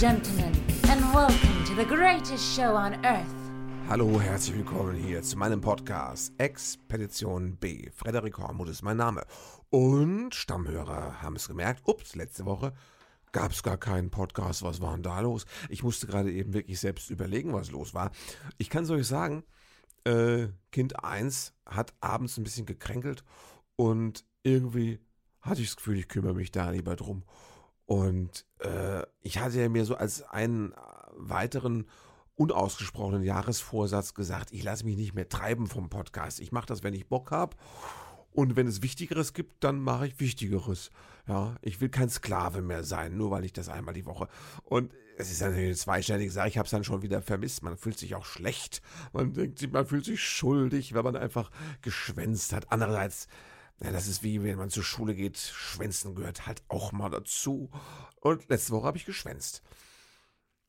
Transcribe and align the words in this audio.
gentlemen, 0.00 0.50
and 0.88 1.02
welcome 1.12 1.62
to 1.66 1.74
the 1.74 1.84
greatest 1.84 2.56
show 2.56 2.74
on 2.74 2.94
earth. 3.04 3.34
Hallo, 3.86 4.18
herzlich 4.18 4.56
willkommen 4.56 4.94
hier 4.94 5.20
zu 5.20 5.36
meinem 5.36 5.60
Podcast 5.60 6.32
Expedition 6.38 7.56
B. 7.56 7.90
Frederik 7.90 8.38
Hormuth 8.38 8.70
ist 8.70 8.80
mein 8.80 8.96
Name. 8.96 9.26
Und 9.68 10.34
Stammhörer 10.34 11.20
haben 11.20 11.36
es 11.36 11.48
gemerkt. 11.48 11.82
Ups, 11.86 12.14
letzte 12.14 12.46
Woche 12.46 12.72
gab 13.32 13.52
es 13.52 13.62
gar 13.62 13.76
keinen 13.76 14.08
Podcast. 14.08 14.62
Was 14.62 14.80
war 14.80 14.94
denn 14.94 15.02
da 15.02 15.20
los? 15.20 15.44
Ich 15.68 15.82
musste 15.82 16.06
gerade 16.06 16.32
eben 16.32 16.54
wirklich 16.54 16.80
selbst 16.80 17.10
überlegen, 17.10 17.52
was 17.52 17.70
los 17.70 17.92
war. 17.92 18.10
Ich 18.56 18.70
kann 18.70 18.84
es 18.84 18.90
euch 18.90 19.06
sagen, 19.06 19.44
äh, 20.04 20.46
Kind 20.72 21.04
1 21.04 21.52
hat 21.66 21.92
abends 22.00 22.38
ein 22.38 22.44
bisschen 22.44 22.64
gekränkelt 22.64 23.22
und 23.76 24.24
irgendwie 24.44 24.98
hatte 25.42 25.60
ich 25.60 25.68
das 25.68 25.76
Gefühl, 25.76 25.98
ich 25.98 26.08
kümmere 26.08 26.34
mich 26.34 26.52
da 26.52 26.70
lieber 26.70 26.96
drum. 26.96 27.22
Und 27.90 28.46
äh, 28.60 29.02
ich 29.20 29.38
hatte 29.40 29.60
ja 29.60 29.68
mir 29.68 29.84
so 29.84 29.96
als 29.96 30.22
einen 30.22 30.72
weiteren 31.16 31.88
unausgesprochenen 32.36 33.24
Jahresvorsatz 33.24 34.14
gesagt, 34.14 34.52
ich 34.52 34.62
lasse 34.62 34.84
mich 34.84 34.96
nicht 34.96 35.12
mehr 35.12 35.28
treiben 35.28 35.66
vom 35.66 35.90
Podcast. 35.90 36.38
Ich 36.38 36.52
mache 36.52 36.66
das, 36.66 36.84
wenn 36.84 36.94
ich 36.94 37.08
Bock 37.08 37.32
habe. 37.32 37.56
Und 38.30 38.54
wenn 38.54 38.68
es 38.68 38.82
Wichtigeres 38.82 39.34
gibt, 39.34 39.64
dann 39.64 39.80
mache 39.80 40.06
ich 40.06 40.20
Wichtigeres. 40.20 40.90
Ja, 41.26 41.56
ich 41.62 41.80
will 41.80 41.88
kein 41.88 42.08
Sklave 42.08 42.62
mehr 42.62 42.84
sein, 42.84 43.16
nur 43.16 43.32
weil 43.32 43.44
ich 43.44 43.52
das 43.52 43.68
einmal 43.68 43.92
die 43.92 44.06
Woche. 44.06 44.28
Und 44.62 44.92
es 45.18 45.32
ist 45.32 45.40
natürlich 45.40 45.66
eine 45.66 45.74
zweistellige 45.74 46.30
Sache. 46.30 46.48
Ich 46.48 46.58
habe 46.58 46.66
es 46.66 46.70
dann 46.70 46.84
schon 46.84 47.02
wieder 47.02 47.22
vermisst. 47.22 47.64
Man 47.64 47.76
fühlt 47.76 47.98
sich 47.98 48.14
auch 48.14 48.24
schlecht. 48.24 48.82
Man 49.12 49.32
denkt 49.32 49.58
sich, 49.58 49.72
man 49.72 49.84
fühlt 49.84 50.04
sich 50.04 50.22
schuldig, 50.22 50.94
wenn 50.94 51.02
man 51.02 51.16
einfach 51.16 51.50
geschwänzt 51.82 52.52
hat. 52.52 52.70
Andererseits, 52.70 53.26
ja, 53.82 53.92
das 53.92 54.06
ist 54.06 54.22
wie 54.22 54.42
wenn 54.42 54.58
man 54.58 54.70
zur 54.70 54.84
Schule 54.84 55.14
geht. 55.14 55.38
Schwänzen 55.38 56.14
gehört 56.14 56.46
halt 56.46 56.62
auch 56.68 56.92
mal 56.92 57.10
dazu. 57.10 57.70
Und 58.20 58.48
letzte 58.48 58.72
Woche 58.72 58.86
habe 58.86 58.98
ich 58.98 59.06
geschwänzt 59.06 59.62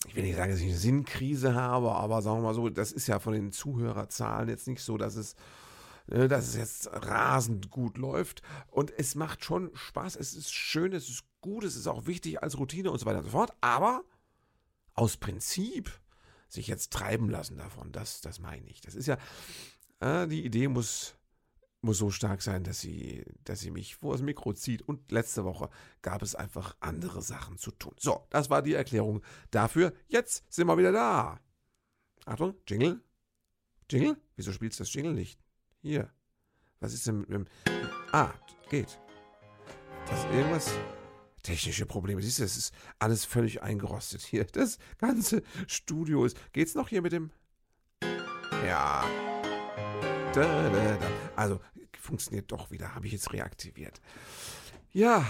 ich 0.08 0.16
will 0.16 0.24
nicht 0.24 0.36
sagen, 0.36 0.52
dass 0.52 0.62
ich 0.62 0.70
eine 0.70 0.78
Sinnkrise 0.78 1.54
habe, 1.54 1.92
aber 1.92 2.22
sagen 2.22 2.38
wir 2.38 2.44
mal 2.44 2.54
so, 2.54 2.70
das 2.70 2.92
ist 2.92 3.08
ja 3.08 3.20
von 3.20 3.34
den 3.34 3.52
Zuhörerzahlen 3.52 4.50
jetzt 4.50 4.68
nicht 4.68 4.82
so, 4.82 4.98
dass 4.98 5.16
es, 5.16 5.36
ne, 6.08 6.28
dass 6.28 6.48
es 6.48 6.56
jetzt 6.56 6.90
rasend 6.92 7.70
gut 7.70 7.98
läuft. 7.98 8.42
Und 8.68 8.92
es 8.98 9.16
macht 9.16 9.44
schon 9.44 9.70
Spaß, 9.74 10.16
es 10.16 10.34
ist 10.34 10.54
schön, 10.54 10.94
es 10.94 11.08
ist 11.08 11.24
gut, 11.42 11.64
es 11.64 11.76
ist 11.76 11.88
auch 11.88 12.08
wichtig 12.08 12.42
als 12.42 12.58
Routine 12.58 12.92
und 12.92 13.00
so 13.00 13.06
weiter 13.06 13.20
und 13.20 13.26
so 13.26 13.32
fort. 13.32 13.54
Aber 13.62 14.04
aus 14.96 15.18
Prinzip 15.18 15.92
sich 16.48 16.68
jetzt 16.68 16.92
treiben 16.92 17.30
lassen 17.30 17.58
davon, 17.58 17.92
das, 17.92 18.22
das 18.22 18.40
meine 18.40 18.68
ich. 18.68 18.82
Das 18.82 18.96
ist 18.96 19.06
ja, 19.06 19.18
äh, 20.00 20.28
die 20.28 20.44
Idee 20.44 20.68
muss 20.68 21.16
muss 21.82 21.98
so 21.98 22.12
stark 22.12 22.42
sein, 22.42 22.64
dass 22.64 22.80
sie, 22.80 23.26
dass 23.44 23.60
sie 23.60 23.72
mich 23.72 23.96
vor 23.96 24.14
das 24.14 24.22
Mikro 24.22 24.54
zieht. 24.54 24.82
Und 24.82 25.12
letzte 25.12 25.44
Woche 25.44 25.70
gab 26.02 26.22
es 26.22 26.36
einfach 26.36 26.76
andere 26.80 27.22
Sachen 27.22 27.58
zu 27.58 27.72
tun. 27.72 27.94
So, 27.98 28.26
das 28.30 28.50
war 28.50 28.62
die 28.62 28.74
Erklärung 28.74 29.22
dafür. 29.50 29.94
Jetzt 30.08 30.44
sind 30.50 30.68
wir 30.68 30.78
wieder 30.78 30.92
da. 30.92 31.40
Achtung, 32.26 32.56
Jingle. 32.68 33.02
Jingle? 33.90 34.18
Wieso 34.36 34.52
spielst 34.52 34.80
du 34.80 34.84
das 34.84 34.94
Jingle 34.94 35.14
nicht? 35.14 35.40
Hier. 35.82 36.12
Was 36.80 36.94
ist 36.94 37.08
denn 37.08 37.20
mit 37.20 37.30
dem. 37.30 37.48
Ah, 38.12 38.34
geht. 38.70 39.00
Das 40.08 40.20
ist 40.20 40.32
irgendwas. 40.32 40.74
Technische 41.44 41.88
Probleme. 41.88 42.22
Siehst 42.22 42.40
du, 42.40 42.44
es 42.44 42.58
ist 42.58 42.74
alles 43.00 43.26
völlig 43.26 43.64
eingerostet 43.64 44.22
hier. 44.22 44.46
Das 44.46 44.78
ganze 45.00 45.42
Studio 45.68 46.26
ist. 46.26 46.38
Geht's 46.54 46.76
noch 46.76 46.90
hier 46.90 47.02
mit 47.02 47.14
dem. 47.14 47.32
Ja. 48.66 49.31
Also, 51.36 51.60
funktioniert 52.00 52.52
doch 52.52 52.72
wieder, 52.72 52.96
habe 52.96 53.06
ich 53.06 53.12
jetzt 53.12 53.34
reaktiviert. 53.34 54.00
Ja, 54.92 55.26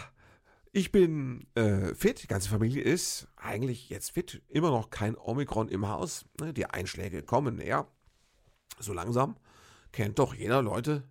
ich 0.72 0.92
bin 0.92 1.48
äh, 1.56 1.96
fit, 1.96 2.22
die 2.22 2.28
ganze 2.28 2.50
Familie 2.50 2.84
ist 2.84 3.28
eigentlich 3.36 3.90
jetzt 3.90 4.12
fit, 4.12 4.44
immer 4.48 4.70
noch 4.70 4.90
kein 4.90 5.18
Omikron 5.18 5.70
im 5.70 5.88
Haus. 5.88 6.26
Ne? 6.40 6.54
Die 6.54 6.68
Einschläge 6.68 7.24
kommen 7.24 7.56
näher. 7.56 7.88
So 8.80 8.94
langsam 8.94 9.38
kennt 9.92 10.20
doch 10.20 10.36
jeder 10.36 10.62
Leute, 10.62 11.04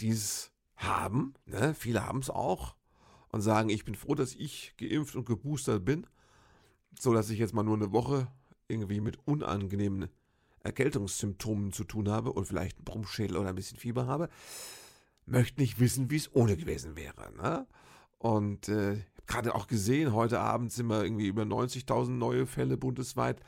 die 0.00 0.10
es 0.10 0.52
haben. 0.76 1.34
Ne? 1.46 1.74
Viele 1.74 2.06
haben 2.06 2.18
es 2.18 2.30
auch 2.30 2.76
und 3.28 3.40
sagen, 3.40 3.70
ich 3.70 3.84
bin 3.84 3.94
froh, 3.94 4.14
dass 4.14 4.34
ich 4.34 4.74
geimpft 4.76 5.16
und 5.16 5.24
geboostert 5.24 5.84
bin, 5.84 6.06
so 6.98 7.14
dass 7.14 7.30
ich 7.30 7.38
jetzt 7.38 7.54
mal 7.54 7.62
nur 7.62 7.76
eine 7.76 7.92
Woche 7.92 8.28
irgendwie 8.68 9.00
mit 9.00 9.26
unangenehmen 9.26 10.10
Erkältungssymptomen 10.66 11.72
zu 11.72 11.84
tun 11.84 12.08
habe 12.08 12.32
und 12.32 12.46
vielleicht 12.46 12.78
einen 12.78 12.84
Brummschädel 12.84 13.36
oder 13.36 13.48
ein 13.48 13.54
bisschen 13.54 13.78
Fieber 13.78 14.06
habe, 14.06 14.28
möchte 15.24 15.60
nicht 15.60 15.80
wissen, 15.80 16.10
wie 16.10 16.16
es 16.16 16.34
ohne 16.34 16.56
gewesen 16.56 16.96
wäre. 16.96 17.32
Ne? 17.36 17.66
Und 18.18 18.68
äh, 18.68 18.98
gerade 19.26 19.54
auch 19.54 19.66
gesehen, 19.66 20.12
heute 20.12 20.40
Abend 20.40 20.72
sind 20.72 20.86
wir 20.86 21.02
irgendwie 21.02 21.26
über 21.26 21.42
90.000 21.42 22.10
neue 22.10 22.46
Fälle 22.46 22.76
bundesweit. 22.76 23.40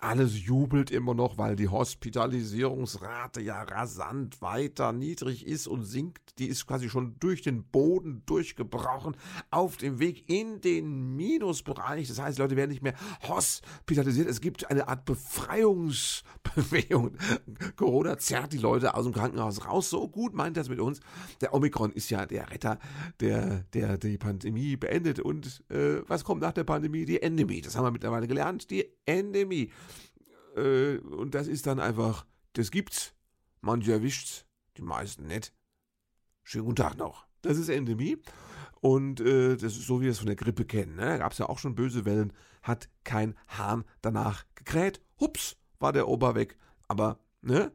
Alles 0.00 0.46
jubelt 0.46 0.92
immer 0.92 1.12
noch, 1.12 1.38
weil 1.38 1.56
die 1.56 1.66
Hospitalisierungsrate 1.66 3.40
ja 3.40 3.64
rasant 3.64 4.40
weiter 4.40 4.92
niedrig 4.92 5.44
ist 5.44 5.66
und 5.66 5.82
sinkt. 5.82 6.38
Die 6.38 6.46
ist 6.46 6.68
quasi 6.68 6.88
schon 6.88 7.16
durch 7.18 7.42
den 7.42 7.64
Boden 7.64 8.22
durchgebrochen, 8.24 9.16
auf 9.50 9.76
dem 9.76 9.98
Weg 9.98 10.30
in 10.30 10.60
den 10.60 11.16
Minusbereich. 11.16 12.06
Das 12.06 12.20
heißt, 12.20 12.38
Leute 12.38 12.54
werden 12.54 12.70
nicht 12.70 12.82
mehr 12.82 12.94
hospitalisiert. 13.26 14.28
Es 14.28 14.40
gibt 14.40 14.70
eine 14.70 14.86
Art 14.86 15.04
Befreiungsbewegung. 15.04 17.16
Corona 17.76 18.18
zerrt 18.18 18.52
die 18.52 18.58
Leute 18.58 18.94
aus 18.94 19.04
dem 19.04 19.12
Krankenhaus 19.12 19.66
raus. 19.66 19.90
So 19.90 20.06
gut 20.06 20.32
meint 20.32 20.56
das 20.56 20.68
mit 20.68 20.78
uns. 20.78 21.00
Der 21.40 21.54
Omikron 21.54 21.90
ist 21.90 22.08
ja 22.10 22.24
der 22.24 22.52
Retter, 22.52 22.78
der, 23.18 23.64
der 23.74 23.98
die 23.98 24.16
Pandemie 24.16 24.76
beendet. 24.76 25.18
Und 25.18 25.64
äh, 25.70 26.02
was 26.06 26.22
kommt 26.22 26.42
nach 26.42 26.52
der 26.52 26.62
Pandemie? 26.62 27.04
Die 27.04 27.20
Endemie. 27.20 27.62
Das 27.62 27.76
haben 27.76 27.84
wir 27.84 27.90
mittlerweile 27.90 28.28
gelernt. 28.28 28.70
Die 28.70 28.88
Endemie. 29.04 29.72
Äh, 30.58 30.98
und 30.98 31.34
das 31.34 31.46
ist 31.46 31.66
dann 31.66 31.80
einfach, 31.80 32.26
das 32.54 32.70
gibt's. 32.70 33.14
Manche 33.60 33.92
erwischt's, 33.92 34.46
die 34.76 34.82
meisten 34.82 35.26
nicht. 35.26 35.52
Schönen 36.42 36.64
guten 36.64 36.76
Tag 36.76 36.96
noch. 36.96 37.26
Das 37.42 37.58
ist 37.58 37.68
Endemie. 37.68 38.18
Und 38.80 39.20
äh, 39.20 39.56
das 39.56 39.76
ist 39.76 39.86
so, 39.86 40.00
wie 40.00 40.04
wir 40.04 40.12
es 40.12 40.18
von 40.18 40.26
der 40.26 40.36
Grippe 40.36 40.64
kennen. 40.64 40.96
Ne? 40.96 41.06
Da 41.06 41.18
gab 41.18 41.32
es 41.32 41.38
ja 41.38 41.48
auch 41.48 41.58
schon 41.58 41.74
böse 41.74 42.04
Wellen, 42.04 42.32
hat 42.62 42.88
kein 43.04 43.34
Hahn 43.48 43.84
danach 44.02 44.44
gekräht. 44.54 45.00
Hups, 45.20 45.56
war 45.80 45.92
der 45.92 46.08
Ober 46.08 46.34
weg. 46.34 46.56
Aber, 46.86 47.18
ne, 47.42 47.72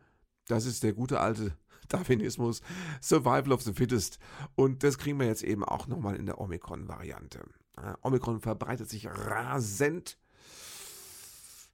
das 0.48 0.66
ist 0.66 0.84
der 0.84 0.94
gute 0.94 1.20
alte 1.20 1.58
Darwinismus, 1.90 2.62
Survival 3.02 3.52
of 3.52 3.62
the 3.64 3.74
Fittest. 3.74 4.20
Und 4.56 4.84
das 4.84 4.98
kriegen 4.98 5.20
wir 5.20 5.28
jetzt 5.28 5.44
eben 5.44 5.64
auch 5.64 5.88
nochmal 5.88 6.16
in 6.16 6.26
der 6.26 6.40
Omikron-Variante. 6.40 7.42
Omikron 8.02 8.40
verbreitet 8.40 8.90
sich 8.90 9.08
rasend 9.08 10.18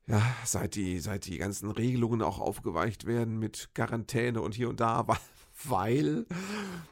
ja, 0.10 0.22
seit 0.44 0.74
die, 0.74 1.00
seit 1.00 1.28
die 1.28 1.38
ganzen 1.38 1.70
Regelungen 1.70 2.24
auch 2.24 2.40
aufgeweicht 2.40 3.06
werden 3.06 3.38
mit 3.38 3.70
Quarantäne 3.76 4.42
und 4.42 4.56
hier 4.56 4.68
und 4.70 4.80
da, 4.80 5.06
weil, 5.66 6.26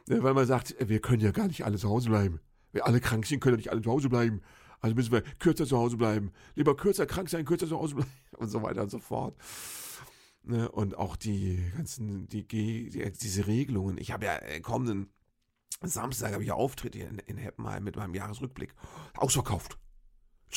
weil 0.06 0.34
man 0.34 0.46
sagt, 0.46 0.76
wir 0.80 1.02
können 1.02 1.24
ja 1.24 1.32
gar 1.32 1.48
nicht 1.48 1.66
alle 1.66 1.78
zu 1.78 1.90
Hause 1.90 2.10
bleiben. 2.10 2.40
Wir 2.72 2.86
alle 2.86 3.00
krank 3.00 3.26
sind, 3.26 3.40
können 3.40 3.56
ja 3.56 3.58
nicht 3.58 3.72
alle 3.72 3.82
zu 3.82 3.90
Hause 3.90 4.10
bleiben. 4.10 4.42
Also 4.82 4.96
müssen 4.96 5.12
wir 5.12 5.22
kürzer 5.40 5.66
zu 5.66 5.78
Hause 5.78 5.98
bleiben. 5.98 6.32
Lieber 6.54 6.78
kürzer 6.78 7.08
krank 7.08 7.30
sein, 7.30 7.46
kürzer 7.46 7.68
zu 7.68 7.80
Hause 7.80 7.96
bleiben 7.96 8.12
und 8.38 8.50
so 8.50 8.62
weiter 8.62 8.84
und 8.84 8.92
so 8.92 9.00
fort. 9.00 9.36
Ne, 10.44 10.70
und 10.70 10.96
auch 10.96 11.16
die 11.16 11.60
ganzen, 11.76 12.28
die, 12.28 12.48
die 12.48 13.12
diese 13.20 13.48
Regelungen. 13.48 13.98
Ich 13.98 14.12
habe 14.12 14.26
ja 14.26 14.36
äh, 14.38 14.62
kommenden 14.62 15.10
Samstag 15.82 16.34
habe 16.34 16.44
ich 16.44 16.50
ja 16.50 16.54
Auftritt 16.54 16.96
hier 16.96 17.10
in, 17.10 17.18
in 17.20 17.38
Heppenheim 17.38 17.84
mit 17.84 17.96
meinem 17.96 18.14
Jahresrückblick. 18.14 18.74
Ausverkauft. 19.16 19.78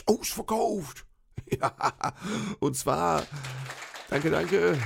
Ausverkauft. 0.06 1.06
Und 2.60 2.76
zwar, 2.76 3.24
danke, 4.08 4.30
danke, 4.30 4.78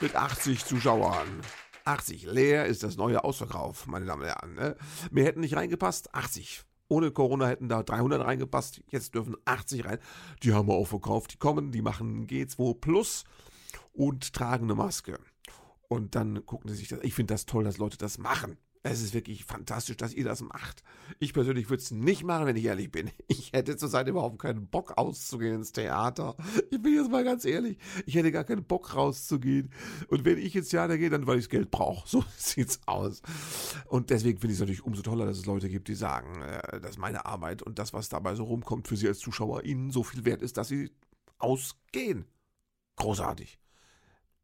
mit 0.00 0.14
80 0.14 0.64
Zuschauern. 0.64 1.28
80, 1.84 2.26
leer 2.26 2.66
ist 2.66 2.82
das 2.82 2.96
neue 2.96 3.24
Ausverkauf, 3.24 3.86
meine 3.86 4.06
Damen 4.06 4.22
und 4.22 4.28
Herren. 4.28 4.54
Ne? 4.54 4.76
Mehr 5.10 5.24
hätten 5.24 5.40
nicht 5.40 5.56
reingepasst, 5.56 6.14
80. 6.14 6.62
Ohne 6.88 7.10
Corona 7.10 7.46
hätten 7.46 7.68
da 7.68 7.82
300 7.82 8.24
reingepasst, 8.24 8.82
jetzt 8.90 9.14
dürfen 9.14 9.36
80 9.44 9.84
rein. 9.84 9.98
Die 10.42 10.52
haben 10.52 10.68
wir 10.68 10.74
auch 10.74 10.86
verkauft, 10.86 11.32
die 11.32 11.38
kommen, 11.38 11.72
die 11.72 11.82
machen 11.82 12.26
G2 12.26 12.78
Plus 12.78 13.24
und 13.92 14.32
tragen 14.32 14.64
eine 14.64 14.74
Maske. 14.74 15.18
Und 15.88 16.14
dann 16.14 16.44
gucken 16.46 16.70
sie 16.70 16.76
sich 16.76 16.88
das. 16.88 17.00
Ich 17.02 17.14
finde 17.14 17.34
das 17.34 17.46
toll, 17.46 17.64
dass 17.64 17.78
Leute 17.78 17.98
das 17.98 18.18
machen. 18.18 18.56
Es 18.84 19.00
ist 19.00 19.14
wirklich 19.14 19.44
fantastisch, 19.44 19.96
dass 19.96 20.12
ihr 20.12 20.24
das 20.24 20.40
macht. 20.40 20.82
Ich 21.20 21.32
persönlich 21.32 21.70
würde 21.70 21.82
es 21.82 21.92
nicht 21.92 22.24
machen, 22.24 22.46
wenn 22.46 22.56
ich 22.56 22.64
ehrlich 22.64 22.90
bin. 22.90 23.10
Ich 23.28 23.52
hätte 23.52 23.76
zurzeit 23.76 24.08
überhaupt 24.08 24.38
keinen 24.38 24.66
Bock 24.66 24.96
auszugehen 24.96 25.56
ins 25.56 25.72
Theater. 25.72 26.36
Ich 26.70 26.80
bin 26.80 26.94
jetzt 26.94 27.10
mal 27.10 27.24
ganz 27.24 27.44
ehrlich. 27.44 27.78
Ich 28.06 28.14
hätte 28.14 28.32
gar 28.32 28.44
keinen 28.44 28.64
Bock 28.64 28.94
rauszugehen. 28.94 29.70
Und 30.08 30.24
wenn 30.24 30.38
ich 30.38 30.56
ins 30.56 30.68
Theater 30.68 30.96
gehe, 30.96 31.10
dann 31.10 31.26
weil 31.26 31.38
ich 31.38 31.44
das 31.44 31.50
Geld 31.50 31.70
brauche. 31.70 32.08
So 32.12 32.24
sieht's 32.36 32.80
aus. 32.86 33.22
Und 33.86 34.10
deswegen 34.10 34.38
finde 34.38 34.52
ich 34.52 34.56
es 34.56 34.60
natürlich 34.60 34.84
umso 34.84 35.02
toller, 35.02 35.26
dass 35.26 35.38
es 35.38 35.46
Leute 35.46 35.68
gibt, 35.68 35.88
die 35.88 35.94
sagen, 35.94 36.42
äh, 36.42 36.80
dass 36.80 36.98
meine 36.98 37.24
Arbeit 37.26 37.62
und 37.62 37.78
das, 37.78 37.92
was 37.92 38.08
dabei 38.08 38.34
so 38.34 38.44
rumkommt, 38.44 38.88
für 38.88 38.96
sie 38.96 39.08
als 39.08 39.18
Zuschauer 39.18 39.64
ihnen 39.64 39.90
so 39.90 40.02
viel 40.02 40.24
wert 40.24 40.42
ist, 40.42 40.56
dass 40.56 40.68
sie 40.68 40.90
ausgehen. 41.38 42.26
Großartig. 42.96 43.61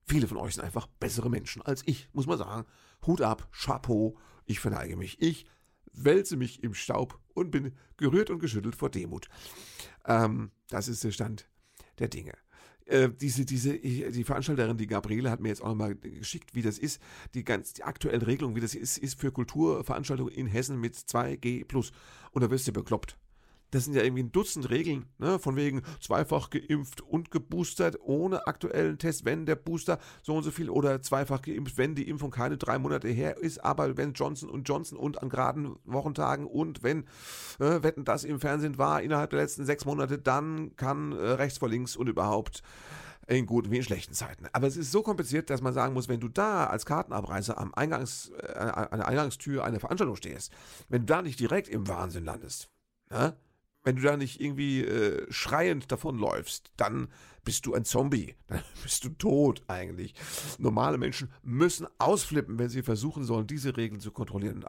Viele 0.09 0.27
von 0.27 0.39
euch 0.39 0.55
sind 0.55 0.65
einfach 0.65 0.87
bessere 0.87 1.29
Menschen 1.29 1.61
als 1.63 1.83
ich, 1.85 2.09
muss 2.15 2.27
man 2.27 2.39
sagen. 2.39 2.67
Hut 3.07 3.21
ab, 3.21 3.49
Chapeau, 3.53 4.17
ich 4.47 4.59
verneige 4.59 4.97
mich. 4.97 5.21
Ich 5.21 5.45
wälze 5.93 6.37
mich 6.37 6.63
im 6.63 6.73
Staub 6.73 7.21
und 7.35 7.51
bin 7.51 7.73
gerührt 7.99 8.31
und 8.31 8.39
geschüttelt 8.39 8.75
vor 8.75 8.89
Demut. 8.89 9.29
Ähm, 10.07 10.51
das 10.71 10.89
ist 10.89 11.05
der 11.05 11.11
Stand 11.11 11.47
der 11.99 12.09
Dinge. 12.09 12.33
Äh, 12.87 13.11
diese, 13.11 13.45
diese, 13.45 13.79
die 13.79 14.25
Veranstalterin, 14.25 14.79
die 14.79 14.87
Gabriele, 14.87 15.31
hat 15.31 15.41
mir 15.41 15.49
jetzt 15.49 15.63
auch 15.63 15.69
nochmal 15.69 15.95
geschickt, 15.95 16.55
wie 16.55 16.63
das 16.63 16.79
ist, 16.79 17.03
die 17.35 17.45
ganz, 17.45 17.75
die 17.75 17.85
aktuelle 17.85 18.27
Regelung, 18.27 18.57
wie 18.57 18.61
das 18.61 18.75
ist, 18.75 18.97
ist 18.97 19.21
für 19.21 19.31
Kulturveranstaltungen 19.31 20.33
in 20.33 20.47
Hessen 20.47 20.81
mit 20.81 20.97
2G+. 20.97 21.93
Und 22.33 22.43
da 22.43 22.51
wirst 22.51 22.67
du 22.67 22.73
bekloppt 22.73 23.19
das 23.71 23.85
sind 23.85 23.95
ja 23.95 24.03
irgendwie 24.03 24.23
ein 24.23 24.33
Dutzend 24.33 24.71
Regeln, 24.71 25.07
ne, 25.19 25.39
von 25.39 25.57
wegen 25.57 25.83
zweifach 26.01 26.51
geimpft 26.51 27.01
und 27.01 27.31
geboostert 27.31 27.99
ohne 28.01 28.47
aktuellen 28.47 28.99
Test, 28.99 29.25
wenn 29.25 29.47
der 29.47 29.57
Booster 29.57 29.99
so 30.23 30.35
und 30.35 30.43
so 30.43 30.51
viel 30.51 30.71
oder 30.71 31.03
zweifach 31.03 31.43
geimpft, 31.43 31.77
wenn 31.77 31.95
die 31.95 32.09
Impfung 32.09 32.31
keine 32.31 32.57
drei 32.57 32.79
Monate 32.79 33.09
her 33.09 33.39
ist, 33.39 33.65
aber 33.65 33.97
wenn 33.97 34.13
Johnson 34.13 34.49
und 34.49 34.69
Johnson 34.69 34.99
und 34.99 35.23
an 35.23 35.29
geraden 35.29 35.77
Wochentagen 35.85 36.47
und 36.47 36.83
wenn 36.83 37.05
äh, 37.59 37.83
Wetten 37.83 38.05
das 38.05 38.25
im 38.25 38.41
Fernsehen 38.41 38.79
war 38.79 39.03
innerhalb 39.03 39.31
der 39.31 39.41
letzten 39.41 39.65
sechs 39.65 39.85
Monate, 39.85 40.19
dann 40.19 40.77
kann 40.77 41.13
äh, 41.13 41.17
rechts 41.17 41.59
vor 41.59 41.69
links 41.69 41.97
und 41.97 42.09
überhaupt 42.09 42.63
in 43.27 43.47
guten 43.47 43.71
wie 43.71 43.77
in 43.77 43.83
schlechten 43.83 44.15
Zeiten. 44.15 44.47
Aber 44.53 44.67
es 44.67 44.77
ist 44.77 44.91
so 44.91 45.03
kompliziert, 45.03 45.51
dass 45.51 45.61
man 45.61 45.75
sagen 45.75 45.93
muss, 45.93 46.09
wenn 46.09 46.21
du 46.21 46.29
da 46.29 46.67
als 46.67 46.87
Kartenabreißer 46.87 47.59
am 47.59 47.75
Eingangs, 47.75 48.31
äh, 48.31 48.53
an 48.53 48.99
der 48.99 49.09
Eingangstür 49.09 49.65
einer 49.65 49.81
Veranstaltung 49.81 50.17
stehst, 50.17 50.51
wenn 50.89 51.03
du 51.03 51.07
da 51.07 51.23
nicht 51.23 51.39
direkt 51.39 51.69
im 51.69 51.87
Wahnsinn 51.89 52.25
landest, 52.25 52.71
ne, 53.11 53.37
wenn 53.89 53.97
du 53.97 54.03
da 54.03 54.19
nicht 54.19 54.39
irgendwie 54.39 54.85
äh, 54.85 55.27
schreiend 55.33 55.91
davonläufst, 55.91 56.73
dann 56.77 57.09
bist 57.43 57.65
du 57.65 57.73
ein 57.73 57.87
Zombie. 57.87 58.35
Dann 58.49 58.61
bist 58.83 59.03
du 59.03 59.09
tot 59.09 59.63
eigentlich. 59.67 60.13
Normale 60.59 60.99
Menschen 60.99 61.33
müssen 61.43 61.87
ausflippen, 61.97 62.59
wenn 62.59 62.69
sie 62.69 62.83
versuchen 62.83 63.25
sollen, 63.25 63.47
diese 63.47 63.79
Regeln 63.79 64.03
zu 64.03 64.11
kontrollieren. 64.11 64.63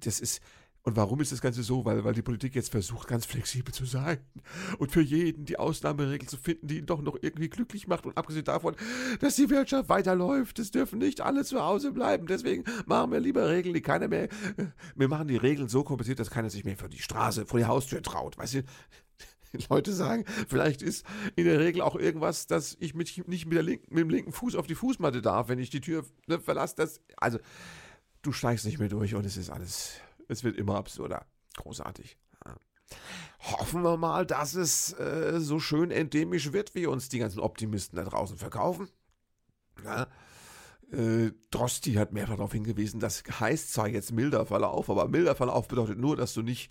Das 0.00 0.18
ist, 0.18 0.40
und 0.82 0.96
warum 0.96 1.20
ist 1.20 1.32
das 1.32 1.40
Ganze 1.40 1.62
so? 1.62 1.84
Weil, 1.84 2.04
weil 2.04 2.14
die 2.14 2.22
Politik 2.22 2.54
jetzt 2.54 2.70
versucht, 2.70 3.08
ganz 3.08 3.26
flexibel 3.26 3.74
zu 3.74 3.84
sein 3.84 4.18
und 4.78 4.90
für 4.90 5.02
jeden 5.02 5.44
die 5.44 5.58
Ausnahmeregel 5.58 6.28
zu 6.28 6.38
finden, 6.38 6.66
die 6.66 6.78
ihn 6.78 6.86
doch 6.86 7.02
noch 7.02 7.18
irgendwie 7.20 7.50
glücklich 7.50 7.88
macht. 7.88 8.06
Und 8.06 8.16
abgesehen 8.16 8.44
davon, 8.44 8.74
dass 9.20 9.36
die 9.36 9.50
Wirtschaft 9.50 9.88
weiterläuft, 9.88 10.58
es 10.58 10.70
dürfen 10.70 10.98
nicht 10.98 11.20
alle 11.20 11.44
zu 11.44 11.60
Hause 11.60 11.92
bleiben. 11.92 12.26
Deswegen 12.26 12.64
machen 12.86 13.12
wir 13.12 13.20
lieber 13.20 13.48
Regeln, 13.48 13.74
die 13.74 13.82
keiner 13.82 14.08
mehr. 14.08 14.28
Wir 14.94 15.08
machen 15.08 15.28
die 15.28 15.36
Regeln 15.36 15.68
so 15.68 15.84
kompliziert, 15.84 16.20
dass 16.20 16.30
keiner 16.30 16.48
sich 16.48 16.64
mehr 16.64 16.76
für 16.76 16.88
die 16.88 17.02
Straße, 17.02 17.44
vor 17.44 17.58
die 17.58 17.66
Haustür 17.66 18.02
traut. 18.02 18.38
Weißt 18.38 18.54
du? 18.54 18.62
Leute 19.70 19.92
sagen, 19.92 20.24
vielleicht 20.46 20.82
ist 20.82 21.06
in 21.36 21.44
der 21.44 21.58
Regel 21.58 21.80
auch 21.80 21.96
irgendwas, 21.96 22.46
dass 22.46 22.76
ich 22.80 22.94
mich 22.94 23.26
nicht 23.26 23.46
mit, 23.46 23.62
linken, 23.62 23.94
mit 23.94 24.04
dem 24.04 24.10
linken 24.10 24.32
Fuß 24.32 24.54
auf 24.54 24.66
die 24.66 24.74
Fußmatte 24.74 25.22
darf, 25.22 25.48
wenn 25.48 25.58
ich 25.58 25.70
die 25.70 25.80
Tür 25.80 26.04
ne, 26.26 26.38
verlasse. 26.38 26.88
Also, 27.16 27.38
du 28.22 28.32
steigst 28.32 28.66
nicht 28.66 28.78
mehr 28.78 28.88
durch 28.88 29.14
und 29.14 29.24
es 29.24 29.36
ist 29.36 29.50
alles 29.50 30.00
es 30.28 30.44
wird 30.44 30.56
immer 30.56 30.76
absurder. 30.76 31.26
Großartig. 31.56 32.16
Hoffen 33.40 33.82
wir 33.82 33.96
mal, 33.96 34.26
dass 34.26 34.54
es 34.54 34.92
äh, 34.98 35.40
so 35.40 35.60
schön 35.60 35.90
endemisch 35.90 36.52
wird, 36.52 36.74
wie 36.74 36.86
uns 36.86 37.08
die 37.08 37.18
ganzen 37.18 37.40
Optimisten 37.40 37.96
da 37.96 38.04
draußen 38.04 38.36
verkaufen. 38.36 38.88
Ja. 39.84 40.08
Äh, 40.90 41.32
Drosti 41.50 41.94
hat 41.94 42.12
mehrfach 42.12 42.36
darauf 42.36 42.52
hingewiesen, 42.52 42.98
das 42.98 43.22
heißt 43.28 43.72
zwar 43.72 43.88
jetzt 43.88 44.10
milder 44.10 44.46
Verlauf, 44.46 44.88
aber 44.88 45.06
milder 45.06 45.36
Verlauf 45.36 45.68
bedeutet 45.68 45.98
nur, 45.98 46.16
dass 46.16 46.32
du 46.32 46.42
nicht 46.42 46.70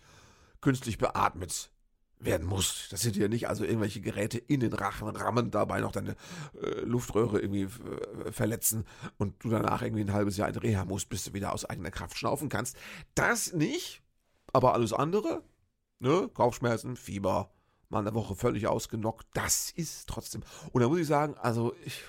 künstlich 0.60 0.98
beatmet 0.98 1.72
werden 2.20 2.48
musst. 2.48 2.92
Das 2.92 3.02
sind 3.02 3.16
ja 3.16 3.28
nicht 3.28 3.48
also 3.48 3.64
irgendwelche 3.64 4.02
Geräte 4.02 4.38
in 4.38 4.60
den 4.60 4.74
Rachen 4.74 5.08
rammen, 5.08 5.52
dabei 5.52 5.82
noch 5.82 5.92
deine 5.92 6.16
äh, 6.62 6.82
Luftröhre 6.82 7.40
irgendwie 7.40 7.64
äh, 7.64 8.32
verletzen 8.32 8.86
und 9.18 9.44
du 9.44 9.50
danach 9.50 9.82
irgendwie 9.82 10.04
ein 10.04 10.14
halbes 10.14 10.38
Jahr 10.38 10.50
in 10.50 10.56
Reha 10.56 10.86
musst, 10.86 11.10
bis 11.10 11.26
du 11.26 11.34
wieder 11.34 11.54
aus 11.54 11.66
eigener 11.66 11.92
Kraft 11.92 12.18
schnaufen 12.18 12.50
kannst. 12.50 12.76
Das 13.16 13.54
nicht, 13.54 14.02
aber 14.52 14.74
alles 14.74 14.94
andere, 14.94 15.44
ne, 16.00 16.30
Kopfschmerzen, 16.34 16.96
Fieber, 16.96 17.52
mal 17.90 18.00
eine 18.00 18.14
Woche 18.14 18.36
völlig 18.36 18.68
ausgenockt, 18.68 19.28
das 19.34 19.72
ist 19.72 20.10
trotzdem. 20.10 20.42
Und 20.72 20.82
da 20.82 20.90
muss 20.90 21.00
ich 21.00 21.08
sagen, 21.08 21.36
also 21.38 21.74
ich 21.86 22.04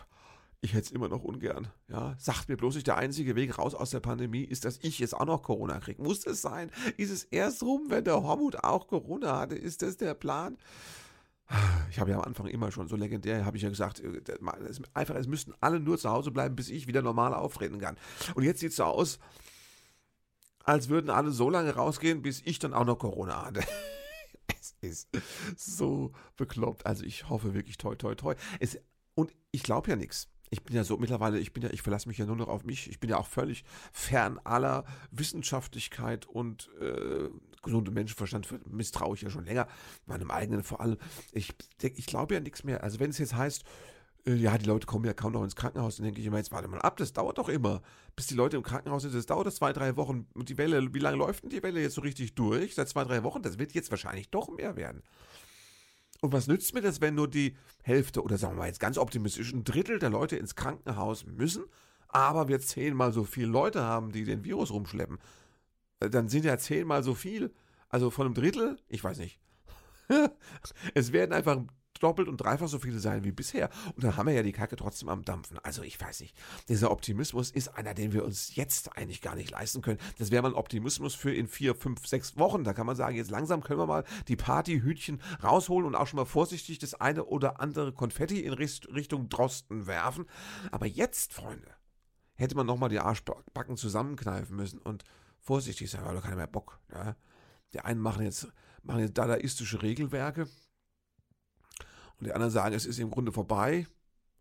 ich 0.61 0.75
hätte 0.75 0.87
es 0.87 0.91
immer 0.91 1.09
noch 1.09 1.23
ungern. 1.23 1.69
Ja, 1.89 2.17
sagt 2.19 2.49
mir 2.49 2.57
bloß 2.57 2.75
nicht, 2.75 2.87
der 2.87 2.97
einzige 2.97 3.37
Weg 3.37 3.59
raus 3.59 3.75
aus 3.75 3.91
der 3.91 4.01
Pandemie 4.01 4.43
ist, 4.43 4.65
dass 4.65 4.79
ich 4.83 4.99
jetzt 4.99 5.15
auch 5.15 5.25
noch 5.25 5.43
Corona 5.43 5.79
kriege. 5.79 6.03
Muss 6.03 6.21
das 6.21 6.43
sein? 6.43 6.71
Ist 6.97 7.11
es 7.11 7.25
erst 7.25 7.63
rum, 7.63 7.87
wenn 7.89 8.05
der 8.05 8.23
Hormut 8.23 8.65
auch 8.65 8.89
Corona 8.89 9.39
hatte? 9.39 9.55
Ist 9.55 9.83
das 9.83 9.97
der 9.97 10.15
Plan? 10.15 10.59
Ich 11.91 11.99
habe 11.99 12.11
ja 12.11 12.19
am 12.19 12.25
Anfang 12.25 12.49
immer 12.49 12.73
schon 12.73 12.89
so 12.89 12.97
legendär, 12.97 13.47
habe 13.47 13.57
ich 13.57 13.63
ja 13.63 13.71
gesagt, 13.71 14.01
äh, 14.01 14.21
einfach, 14.93 15.15
es 15.15 15.27
müssten 15.27 15.55
alle 15.61 15.81
nur 15.81 15.97
zu 15.97 16.11
Hause 16.11 16.31
bleiben, 16.31 16.57
bis 16.57 16.69
ich 16.69 16.87
wieder 16.87 17.01
normal 17.01 17.33
auftreten 17.33 17.79
kann. 17.79 17.97
Und 18.35 18.43
jetzt 18.43 18.61
sieht 18.61 18.71
es 18.71 18.77
so 18.77 18.85
aus, 18.85 19.19
als 20.65 20.91
würden 20.91 21.09
alle 21.09 21.31
so 21.31 21.49
lange 21.49 21.75
rausgehen, 21.75 22.21
bis 22.21 22.43
ich 22.45 22.59
dann 22.59 22.75
auch 22.75 22.85
noch 22.85 22.99
Corona 22.99 23.47
hatte. 23.47 23.61
es 24.61 24.75
ist 24.83 25.09
so 25.57 26.13
bekloppt. 26.37 26.85
Also 26.85 27.05
ich 27.05 27.31
hoffe 27.31 27.55
wirklich 27.55 27.79
toi 27.79 27.95
toi 27.95 28.15
toi. 28.15 28.35
Es, 28.61 28.79
und 29.15 29.33
ich 29.51 29.63
glaube 29.63 29.89
ja 29.89 29.97
nichts 29.97 30.29
ich 30.51 30.63
bin 30.63 30.75
ja 30.75 30.85
so 30.85 30.97
mittlerweile, 30.97 31.39
ich 31.39 31.53
bin 31.53 31.63
ja, 31.63 31.71
ich 31.71 31.83
verlasse 31.83 32.09
mich 32.09 32.19
ja 32.19 32.27
nur 32.27 32.37
noch 32.37 32.49
auf 32.49 32.65
mich. 32.65 32.89
Ich 32.89 33.01
bin 33.01 33.11
ja 33.11 33.19
auch 33.19 33.27
völlig 33.27 33.65
fern 33.93 34.41
aller 34.45 34.85
Wissenschaftlichkeit 35.11 36.27
und 36.27 36.71
äh, 36.81 37.29
gesunden 37.63 37.95
Menschenverstand 37.95 38.49
misstraue 38.73 39.15
ich 39.15 39.23
ja 39.23 39.31
schon 39.31 39.45
länger, 39.45 39.69
meinem 40.07 40.31
eigenen 40.31 40.63
vor 40.63 40.81
allem. 40.81 40.97
Ich, 41.33 41.55
ich 41.83 42.07
glaube 42.07 42.35
ja 42.35 42.41
nichts 42.41 42.65
mehr. 42.65 42.83
Also 42.83 43.01
wenn 43.01 43.11
es 43.11 43.19
jetzt 43.19 43.35
heißt, 43.35 43.65
äh, 44.27 44.35
ja, 44.35 44.57
die 44.59 44.67
Leute 44.67 44.87
kommen 44.87 45.05
ja 45.05 45.15
kaum 45.15 45.33
noch 45.33 45.45
ins 45.45 45.57
Krankenhaus, 45.57 45.97
dann 45.97 46.05
denke 46.05 46.21
ich 46.21 46.27
immer, 46.27 46.39
jetzt 46.39 46.53
warte 46.53 46.69
mal 46.69 46.81
ab, 46.81 46.97
das 46.97 47.13
dauert 47.13 47.39
doch 47.39 47.49
immer, 47.49 47.83
bis 48.17 48.27
die 48.27 48.35
Leute 48.35 48.57
im 48.57 48.63
Krankenhaus 48.63 49.03
sind. 49.03 49.15
Das 49.15 49.27
dauert 49.27 49.53
zwei, 49.53 49.73
drei 49.73 49.97
Wochen. 49.97 50.27
Und 50.35 50.49
die 50.49 50.59
Welle, 50.59 50.93
wie 50.95 50.99
lange 50.99 51.17
läuft 51.17 51.45
denn 51.45 51.51
die 51.51 51.63
Welle 51.63 51.81
jetzt 51.81 51.95
so 51.95 52.01
richtig 52.01 52.35
durch? 52.35 52.75
Seit 52.75 52.89
zwei, 52.89 53.05
drei 53.05 53.23
Wochen? 53.23 53.43
Das 53.43 53.59
wird 53.59 53.73
jetzt 53.73 53.91
wahrscheinlich 53.91 54.31
doch 54.31 54.49
mehr 54.49 54.77
werden. 54.77 55.03
Und 56.21 56.33
was 56.33 56.49
nützt 56.49 56.75
mir 56.75 56.81
das, 56.81 57.01
wenn 57.01 57.15
nur 57.15 57.29
die 57.29 57.57
Hälfte 57.83 58.23
oder 58.23 58.39
sagen 58.39 58.55
wir 58.55 58.61
mal 58.61 58.67
jetzt 58.67 58.81
ganz 58.81 58.99
optimistisch 58.99 59.53
ein 59.53 59.65
Drittel 59.65 59.99
der 59.99 60.11
Leute 60.11 60.37
ins 60.37 60.57
Krankenhaus 60.57 61.25
müssen, 61.27 61.65
aber 62.09 62.49
wir 62.49 62.61
zehnmal 62.61 63.13
so 63.13 63.25
viele 63.25 63.49
Leute 63.49 63.83
haben, 63.83 64.11
die 64.13 64.25
den 64.25 64.45
Virus 64.45 64.71
rumschleppen? 64.73 65.19
Äh, 66.01 66.11
dann 66.11 66.29
sind 66.29 66.45
ja 66.45 66.59
zehnmal 66.59 67.03
so 67.03 67.15
viel. 67.15 67.53
Also 67.89 68.11
von 68.11 68.27
einem 68.27 68.35
Drittel, 68.35 68.79
ich 68.89 69.03
weiß 69.03 69.19
nicht. 69.19 69.39
es 70.95 71.13
werden 71.13 71.33
einfach 71.33 71.63
doppelt 71.99 72.29
und 72.29 72.39
dreifach 72.39 72.69
so 72.69 72.79
viele 72.79 72.99
sein 72.99 73.25
wie 73.25 73.33
bisher. 73.33 73.71
Und 73.95 74.05
dann 74.05 74.17
haben 74.17 74.27
wir 74.27 74.35
ja 74.35 74.43
die 74.43 74.53
Kacke 74.53 74.77
trotzdem 74.77 75.09
am 75.09 75.25
Dampfen. 75.25 75.59
Also 75.63 75.83
ich 75.83 76.01
weiß 76.01 76.21
nicht. 76.21 76.37
Dieser 76.69 76.91
Optimismus 76.91 77.51
ist 77.51 77.77
einer, 77.77 77.95
den 77.95 78.13
wir 78.13 78.25
uns 78.25 78.55
jetzt 78.57 78.97
eigentlich 78.97 79.21
gar 79.21 79.35
nicht 79.35 79.51
leisten 79.51 79.83
können. 79.83 79.99
Das 80.19 80.31
wäre 80.31 80.43
mal 80.43 80.51
ein 80.51 80.55
Optimismus 80.55 81.15
für 81.15 81.33
in 81.33 81.47
vier, 81.47 81.75
fünf, 81.75 82.07
sechs 82.07 82.37
Wochen. 82.37 82.65
Da 82.65 82.73
kann 82.73 82.87
man 82.87 82.97
sagen, 82.97 83.17
jetzt 83.17 83.31
langsam 83.31 83.63
können 83.63 83.81
wir 83.81 83.87
mal 83.87 84.05
die 84.29 84.37
Partyhütchen 84.37 85.21
rausholen 85.43 85.87
und 85.87 85.95
auch 85.95 86.07
schon 86.07 86.19
mal 86.19 86.27
vorsichtig 86.27 86.79
das 86.79 86.95
eine 86.95 87.25
oder 87.25 87.61
andere 87.61 87.93
Konfetti 87.93 88.41
in 88.41 88.53
Richtung 88.53 89.29
Drosten 89.29 89.87
werfen. 89.87 90.27
Aber 90.71 90.87
jetzt, 90.87 91.33
Freunde, 91.33 91.69
hätte 92.35 92.57
man 92.57 92.67
nochmal 92.67 92.89
die 92.89 93.01
Arschbacken 93.01 93.77
zusammenkneifen 93.77 94.57
müssen 94.57 94.79
und 94.79 95.05
vorsichtig 95.39 95.91
sein, 95.91 96.05
weil 96.05 96.15
da 96.15 96.21
keiner 96.21 96.37
mehr 96.37 96.47
Bock. 96.47 96.79
Ja? 96.93 97.17
Die 97.75 97.81
einen 97.81 98.01
machen 98.01 98.25
jetzt, 98.25 98.49
machen 98.83 99.01
jetzt 99.01 99.19
dadaistische 99.19 99.83
Regelwerke 99.83 100.49
und 102.19 102.27
die 102.27 102.33
anderen 102.33 102.51
sagen, 102.51 102.75
es 102.75 102.87
ist 102.87 102.99
im 102.99 103.11
Grunde 103.11 103.33
vorbei. 103.33 103.87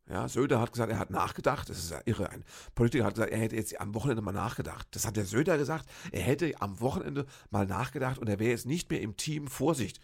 Ja, 0.10 0.30
Söder 0.30 0.62
hat 0.62 0.72
gesagt, 0.72 0.92
er 0.92 1.00
hat 1.00 1.10
nachgedacht. 1.10 1.70
Das 1.70 1.78
ist 1.78 1.92
ja 1.92 2.00
irre. 2.06 2.30
Ein 2.30 2.46
Politiker 2.76 3.04
hat 3.04 3.16
gesagt, 3.16 3.32
er 3.32 3.40
hätte 3.40 3.58
jetzt 3.58 3.80
am 3.80 3.94
Wochenende 3.94 4.22
mal 4.22 4.32
nachgedacht. 4.32 4.88
Das 4.92 5.06
hat 5.06 5.18
der 5.18 5.26
Söder 5.26 5.58
gesagt. 5.58 5.86
Er 6.12 6.22
hätte 6.22 6.54
am 6.62 6.80
Wochenende 6.80 7.26
mal 7.50 7.66
nachgedacht 7.66 8.18
und 8.18 8.30
er 8.30 8.40
wäre 8.40 8.52
jetzt 8.52 8.66
nicht 8.66 8.90
mehr 8.90 9.02
im 9.02 9.18
Team 9.18 9.48
Vorsicht. 9.48 10.00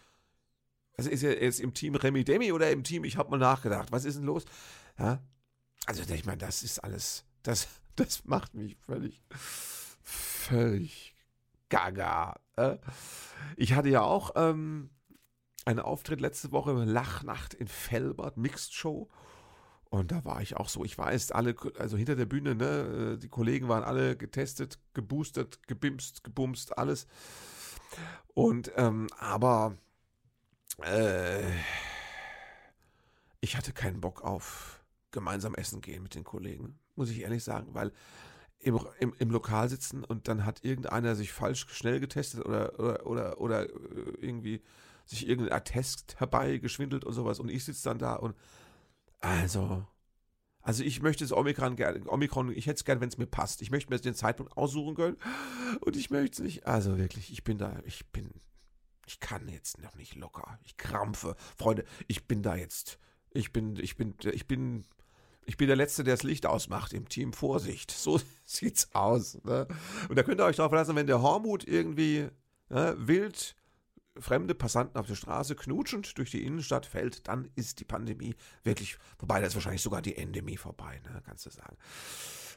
Also 0.98 1.10
ist 1.10 1.24
er 1.24 1.42
jetzt 1.42 1.60
im 1.60 1.74
Team 1.74 1.96
Remi 1.96 2.24
Demi 2.24 2.52
oder 2.52 2.70
im 2.70 2.84
Team 2.84 3.06
Ich 3.06 3.18
habe 3.18 3.32
mal 3.32 3.38
nachgedacht. 3.38 3.92
Was 3.92 4.06
ist 4.06 4.18
denn 4.18 4.26
los? 4.26 4.44
Ja, 5.00 5.24
also 5.86 6.04
ich 6.14 6.26
meine, 6.26 6.38
das 6.38 6.64
ist 6.64 6.84
alles, 6.84 7.26
das, 7.42 7.68
das 7.96 8.26
macht 8.26 8.54
mich 8.54 8.78
völlig, 8.78 9.22
völlig 10.02 11.16
gaga. 11.70 12.40
Äh. 12.56 12.78
Ich 13.58 13.74
hatte 13.74 13.90
ja 13.90 14.02
auch 14.02 14.32
ähm, 14.36 14.92
einen 15.66 15.80
Auftritt 15.80 16.22
letzte 16.22 16.52
Woche, 16.52 16.72
Lachnacht 16.72 17.54
in 17.54 17.68
Felbert, 17.68 18.38
Mixed 18.38 18.74
Show. 18.74 19.10
Und 19.90 20.12
da 20.12 20.26
war 20.26 20.42
ich 20.42 20.58
auch 20.58 20.70
so, 20.70 20.84
ich 20.84 20.98
weiß, 20.98 21.32
alle, 21.32 21.56
also 21.78 21.98
hinter 21.98 22.16
der 22.16 22.26
Bühne, 22.26 22.56
ne, 22.56 23.18
die 23.18 23.30
Kollegen 23.30 23.68
waren 23.70 23.84
alle 23.84 24.18
getestet, 24.18 24.80
geboostet, 24.94 25.68
gebimst, 25.68 26.24
gebumst, 26.24 26.78
alles. 26.78 27.06
Und, 28.34 28.72
ähm, 28.76 29.08
aber, 29.20 29.78
äh, 30.82 31.44
ich 33.40 33.56
hatte 33.56 33.72
keinen 33.72 34.02
Bock 34.02 34.24
auf 34.24 34.82
gemeinsam 35.12 35.54
essen 35.54 35.82
gehen 35.82 36.02
mit 36.02 36.16
den 36.16 36.24
Kollegen, 36.24 36.80
muss 36.96 37.10
ich 37.10 37.22
ehrlich 37.22 37.44
sagen, 37.44 37.74
weil 37.74 37.92
im, 38.60 38.80
im, 39.00 39.14
im 39.20 39.30
Lokal 39.30 39.70
sitzen 39.70 40.04
und 40.04 40.28
dann 40.28 40.46
hat 40.46 40.64
irgendeiner 40.64 41.16
sich 41.16 41.32
falsch 41.32 41.68
schnell 41.70 42.00
getestet 42.00 42.46
oder, 42.46 42.80
oder, 42.80 43.06
oder, 43.06 43.42
oder 43.42 43.70
äh, 43.70 43.74
irgendwie 44.22 44.62
sich 45.06 45.28
irgendein 45.28 45.56
Attest 45.58 46.20
herbeigeschwindelt 46.20 47.04
und 47.04 47.14
sowas 47.14 47.40
und 47.40 47.50
ich 47.50 47.64
sitze 47.66 47.84
dann 47.84 48.00
da 48.00 48.16
und 48.16 48.36
also, 49.24 49.86
Also 50.62 50.84
ich 50.84 51.02
möchte 51.02 51.24
das 51.24 51.32
Omikron 51.32 51.76
gerne, 51.76 52.02
Omikron, 52.10 52.52
ich 52.52 52.68
hätte 52.68 52.76
es 52.76 52.86
gerne, 52.86 53.02
wenn 53.02 53.10
es 53.10 53.18
mir 53.18 53.26
passt. 53.26 53.62
Ich 53.62 53.72
möchte 53.72 53.90
mir 53.90 54.00
den 54.00 54.16
Zeitpunkt 54.16 54.56
aussuchen 54.58 54.96
können 54.96 55.18
und 55.82 55.96
ich 55.96 56.10
möchte 56.10 56.36
es 56.36 56.40
nicht. 56.40 56.68
Also 56.68 56.98
wirklich, 56.98 57.32
ich 57.32 57.44
bin 57.44 57.58
da, 57.58 57.80
ich 57.86 58.06
bin, 58.12 58.30
ich 59.06 59.20
kann 59.20 59.48
jetzt 59.50 59.82
noch 59.82 59.96
nicht 59.96 60.16
locker. 60.16 60.58
Ich 60.64 60.78
krampfe. 60.78 61.36
Freunde, 61.58 61.84
ich 62.08 62.28
bin 62.28 62.44
da 62.44 62.56
jetzt, 62.56 62.98
ich 63.32 63.52
bin, 63.52 63.76
ich 63.78 63.98
bin, 63.98 64.16
ich 64.32 64.48
bin, 64.48 64.86
ich 65.46 65.58
bin 65.58 65.68
der 65.68 65.76
Letzte, 65.76 66.04
der 66.06 66.14
das 66.14 66.24
Licht 66.24 66.46
ausmacht 66.46 66.94
im 66.94 67.10
Team. 67.10 67.34
Vorsicht, 67.34 67.92
so 67.92 68.20
sieht's 68.46 68.94
aus. 68.94 69.44
Ne? 69.44 69.68
Und 70.08 70.18
da 70.18 70.24
könnt 70.24 70.40
ihr 70.40 70.46
euch 70.46 70.58
darauf 70.58 70.72
verlassen, 70.72 70.96
wenn 70.96 71.08
der 71.08 71.22
Hormut 71.22 71.66
irgendwie 71.66 72.30
ne, 72.70 72.96
wild 72.98 73.56
fremde 74.20 74.56
Passanten 74.56 74.98
auf 74.98 75.08
der 75.08 75.16
Straße 75.16 75.56
knutschend 75.56 76.18
durch 76.18 76.32
die 76.32 76.44
Innenstadt 76.44 76.86
fällt, 76.86 77.28
dann 77.28 77.50
ist 77.56 77.80
die 77.80 77.86
Pandemie 77.86 78.36
wirklich 78.64 78.98
vorbei. 79.18 79.40
Da 79.40 79.48
ist 79.48 79.56
wahrscheinlich 79.56 79.82
sogar 79.82 80.02
die 80.02 80.16
Endemie 80.16 80.58
vorbei, 80.58 81.02
ne, 81.04 81.22
kannst 81.26 81.46
du 81.46 81.50
sagen. 81.50 81.78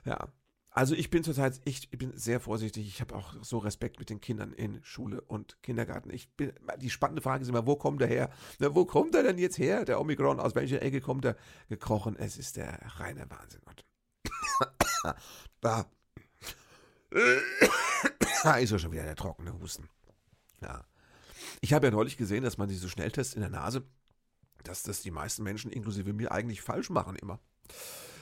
Ja. 0.04 0.28
Also 0.70 0.94
ich 0.94 1.08
bin 1.08 1.24
zurzeit, 1.24 1.58
ich, 1.64 1.88
ich 1.90 1.98
bin 1.98 2.14
sehr 2.18 2.38
vorsichtig. 2.38 2.86
Ich 2.86 3.00
habe 3.00 3.14
auch 3.14 3.34
so 3.40 3.56
Respekt 3.56 3.98
mit 3.98 4.10
den 4.10 4.20
Kindern 4.20 4.52
in 4.52 4.84
Schule 4.84 5.22
und 5.22 5.56
Kindergarten. 5.62 6.10
Ich 6.10 6.28
bin, 6.36 6.52
die 6.76 6.90
spannende 6.90 7.22
Frage 7.22 7.42
ist 7.42 7.48
immer, 7.48 7.66
wo 7.66 7.76
kommt 7.76 8.02
er 8.02 8.08
her? 8.08 8.28
Na, 8.58 8.74
wo 8.74 8.84
kommt 8.84 9.14
er 9.14 9.22
denn 9.22 9.38
jetzt 9.38 9.56
her? 9.56 9.86
Der 9.86 9.98
Omikron, 9.98 10.38
aus 10.38 10.54
welcher 10.54 10.82
Ecke 10.82 11.00
kommt 11.00 11.24
er 11.24 11.36
gekrochen? 11.70 12.14
Es 12.16 12.36
ist 12.36 12.58
der 12.58 12.78
reine 12.98 13.24
Wahnsinn. 13.30 13.62
da. 15.62 15.86
da 18.42 18.56
ist 18.58 18.72
er 18.72 18.78
schon 18.78 18.92
wieder 18.92 19.04
der 19.04 19.16
trockene 19.16 19.58
Husten. 19.58 19.88
Ja. 20.60 20.84
Ich 21.60 21.72
habe 21.72 21.86
ja 21.86 21.90
neulich 21.90 22.16
gesehen, 22.16 22.44
dass 22.44 22.58
man 22.58 22.68
diese 22.68 22.88
Schnelltests 22.88 23.34
in 23.34 23.40
der 23.40 23.50
Nase, 23.50 23.84
dass 24.64 24.82
das 24.82 25.02
die 25.02 25.10
meisten 25.10 25.42
Menschen, 25.42 25.70
inklusive 25.70 26.12
mir, 26.12 26.32
eigentlich 26.32 26.62
falsch 26.62 26.90
machen 26.90 27.16
immer. 27.16 27.40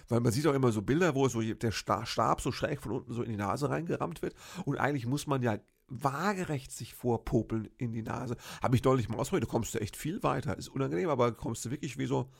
Weil 0.08 0.20
man 0.20 0.32
sieht 0.32 0.46
auch 0.46 0.54
immer 0.54 0.72
so 0.72 0.82
Bilder, 0.82 1.14
wo 1.14 1.28
so 1.28 1.40
der 1.40 1.70
Stab 1.70 2.40
so 2.40 2.52
schräg 2.52 2.82
von 2.82 2.92
unten 2.92 3.12
so 3.12 3.22
in 3.22 3.30
die 3.30 3.36
Nase 3.36 3.70
reingerammt 3.70 4.22
wird. 4.22 4.34
Und 4.64 4.76
eigentlich 4.78 5.06
muss 5.06 5.26
man 5.26 5.42
ja 5.42 5.58
waagerecht 5.88 6.72
sich 6.72 6.94
vorpopeln 6.94 7.68
in 7.78 7.92
die 7.92 8.02
Nase. 8.02 8.36
Habe 8.62 8.76
ich 8.76 8.82
deutlich 8.82 9.08
mal 9.08 9.18
ausprobiert, 9.18 9.48
da 9.48 9.50
kommst 9.50 9.74
du 9.74 9.80
echt 9.80 9.96
viel 9.96 10.22
weiter. 10.22 10.56
Ist 10.56 10.68
unangenehm, 10.68 11.08
aber 11.08 11.32
kommst 11.32 11.64
du 11.64 11.70
wirklich 11.70 11.98
wie 11.98 12.06
so, 12.06 12.30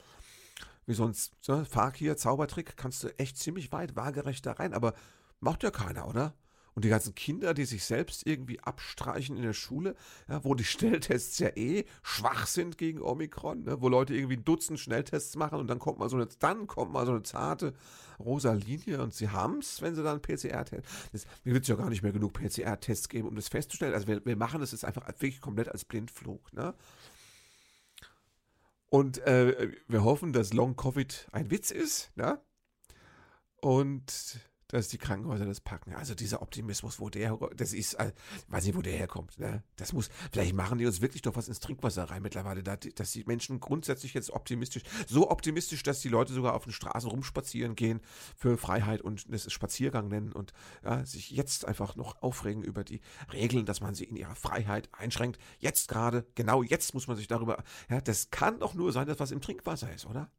wie 0.87 0.95
so 0.95 1.05
ein 1.05 1.14
ne, 1.49 1.64
Fakir, 1.64 2.17
Zaubertrick, 2.17 2.76
kannst 2.76 3.05
du 3.05 3.19
echt 3.19 3.38
ziemlich 3.38 3.73
weit 3.73 3.97
waagerecht 3.97 4.45
da 4.47 4.53
rein. 4.53 4.75
Aber 4.75 4.95
macht 5.41 5.62
ja 5.62 5.71
keiner, 5.71 6.09
oder? 6.09 6.35
Und 6.75 6.85
die 6.85 6.88
ganzen 6.88 7.14
Kinder, 7.14 7.54
die 7.54 7.66
sich 7.66 7.85
selbst 7.85 8.26
irgendwie 8.26 8.59
abstreichen 8.61 9.37
in 9.37 9.43
der 9.43 9.52
Schule, 9.52 9.95
ja, 10.28 10.43
wo 10.45 10.54
die 10.54 10.64
Schnelltests 10.64 11.38
ja 11.38 11.49
eh 11.57 11.85
schwach 12.02 12.47
sind 12.47 12.78
gegen 12.78 13.00
Omikron, 13.00 13.62
ne, 13.62 13.81
wo 13.81 13.88
Leute 13.88 14.14
irgendwie 14.14 14.37
ein 14.37 14.45
Dutzend 14.45 14.81
Schnelltests 14.81 15.37
machen 15.37 15.61
und 15.61 15.69
dann 15.69 15.78
kommt 15.78 15.99
mal 15.99 16.09
so 16.09 16.16
eine, 16.16 16.26
dann 16.40 16.66
kommt 16.66 16.93
mal 16.93 17.07
so 17.07 17.12
eine 17.12 17.23
zarte 17.23 17.75
rosa 18.19 18.52
Linie 18.52 19.02
und 19.02 19.14
sie 19.14 19.28
haben 19.28 19.59
es, 19.59 19.83
wenn 19.83 19.95
sie 19.95 20.02
dann 20.02 20.21
PCR-Test. 20.21 20.85
Mir 21.45 21.54
wird 21.54 21.62
es 21.62 21.69
ja 21.69 21.76
gar 21.76 21.90
nicht 21.90 22.02
mehr 22.02 22.12
genug 22.12 22.33
PCR-Tests 22.33 23.09
geben, 23.09 23.28
um 23.28 23.37
das 23.37 23.49
festzustellen. 23.49 23.95
Also 23.95 24.07
wir, 24.07 24.25
wir 24.25 24.37
machen 24.37 24.61
das 24.61 24.73
jetzt 24.73 24.85
einfach 24.85 25.07
wirklich 25.07 25.40
komplett 25.40 25.69
als 25.69 25.85
Blindflug. 25.85 26.52
Ne? 26.52 26.75
Und 28.87 29.19
äh, 29.26 29.73
wir 29.88 30.04
hoffen, 30.04 30.33
dass 30.33 30.52
Long 30.52 30.76
Covid 30.76 31.28
ein 31.33 31.50
Witz 31.50 31.71
ist. 31.71 32.16
Ne? 32.16 32.40
Und 33.61 34.40
dass 34.75 34.88
die 34.88 34.99
Krankenhäuser 34.99 35.47
das 35.47 35.61
packen. 35.61 35.95
Also 35.95 36.14
dieser 36.16 36.43
Optimismus, 36.43 36.99
wo 36.99 37.09
der, 37.09 37.38
das 37.57 37.73
ist, 37.73 37.95
äh, 37.95 38.12
weiß 38.49 38.64
nicht, 38.64 38.76
wo 38.76 38.83
der 38.83 38.93
herkommt. 38.93 39.38
Ne? 39.38 39.62
Das 39.76 39.93
muss, 39.93 40.11
vielleicht 40.33 40.52
machen 40.54 40.78
die 40.78 40.87
uns 40.87 41.00
wirklich 41.00 41.23
doch 41.23 41.37
was 41.37 41.47
ins 41.47 41.61
Trinkwasser 41.61 42.04
rein 42.11 42.23
mittlerweile, 42.23 42.62
dass 42.62 43.12
die 43.12 43.25
Menschen 43.25 43.61
grundsätzlich 43.61 44.14
jetzt 44.14 44.31
optimistisch, 44.31 44.83
so 45.07 45.31
optimistisch, 45.31 45.85
dass 45.85 46.00
die 46.00 46.09
Leute 46.09 46.33
sogar 46.33 46.54
auf 46.54 46.64
den 46.64 46.73
Straßen 46.73 47.09
rumspazieren 47.09 47.76
gehen 47.76 48.00
für 48.37 48.59
Freiheit 48.59 49.00
und 49.00 49.33
das 49.33 49.50
Spaziergang 49.52 50.09
nennen 50.09 50.33
und 50.33 50.52
ja, 50.83 51.07
sich 51.07 51.31
jetzt 51.31 51.66
einfach 51.66 51.95
noch 51.95 52.21
aufregen 52.21 52.64
über 52.64 52.83
die 52.83 53.00
Regeln, 53.33 53.66
dass 53.66 53.81
man 53.81 53.95
sie 53.95 54.04
in 54.04 54.16
ihrer 54.16 54.35
Freiheit 54.35 54.88
einschränkt. 54.93 55.38
Jetzt 55.61 55.88
gerade, 55.88 56.26
genau 56.35 56.64
jetzt 56.64 56.95
muss 56.95 57.07
man 57.07 57.16
sich 57.16 57.28
darüber, 57.28 57.62
ja, 57.88 58.00
das 58.00 58.31
kann 58.31 58.59
doch 58.59 58.75
nur 58.75 58.93
sein, 58.93 59.07
dass 59.07 59.21
was 59.21 59.31
im 59.31 59.40
Trinkwasser 59.40 59.93
ist, 59.95 60.07
oder? 60.07 60.33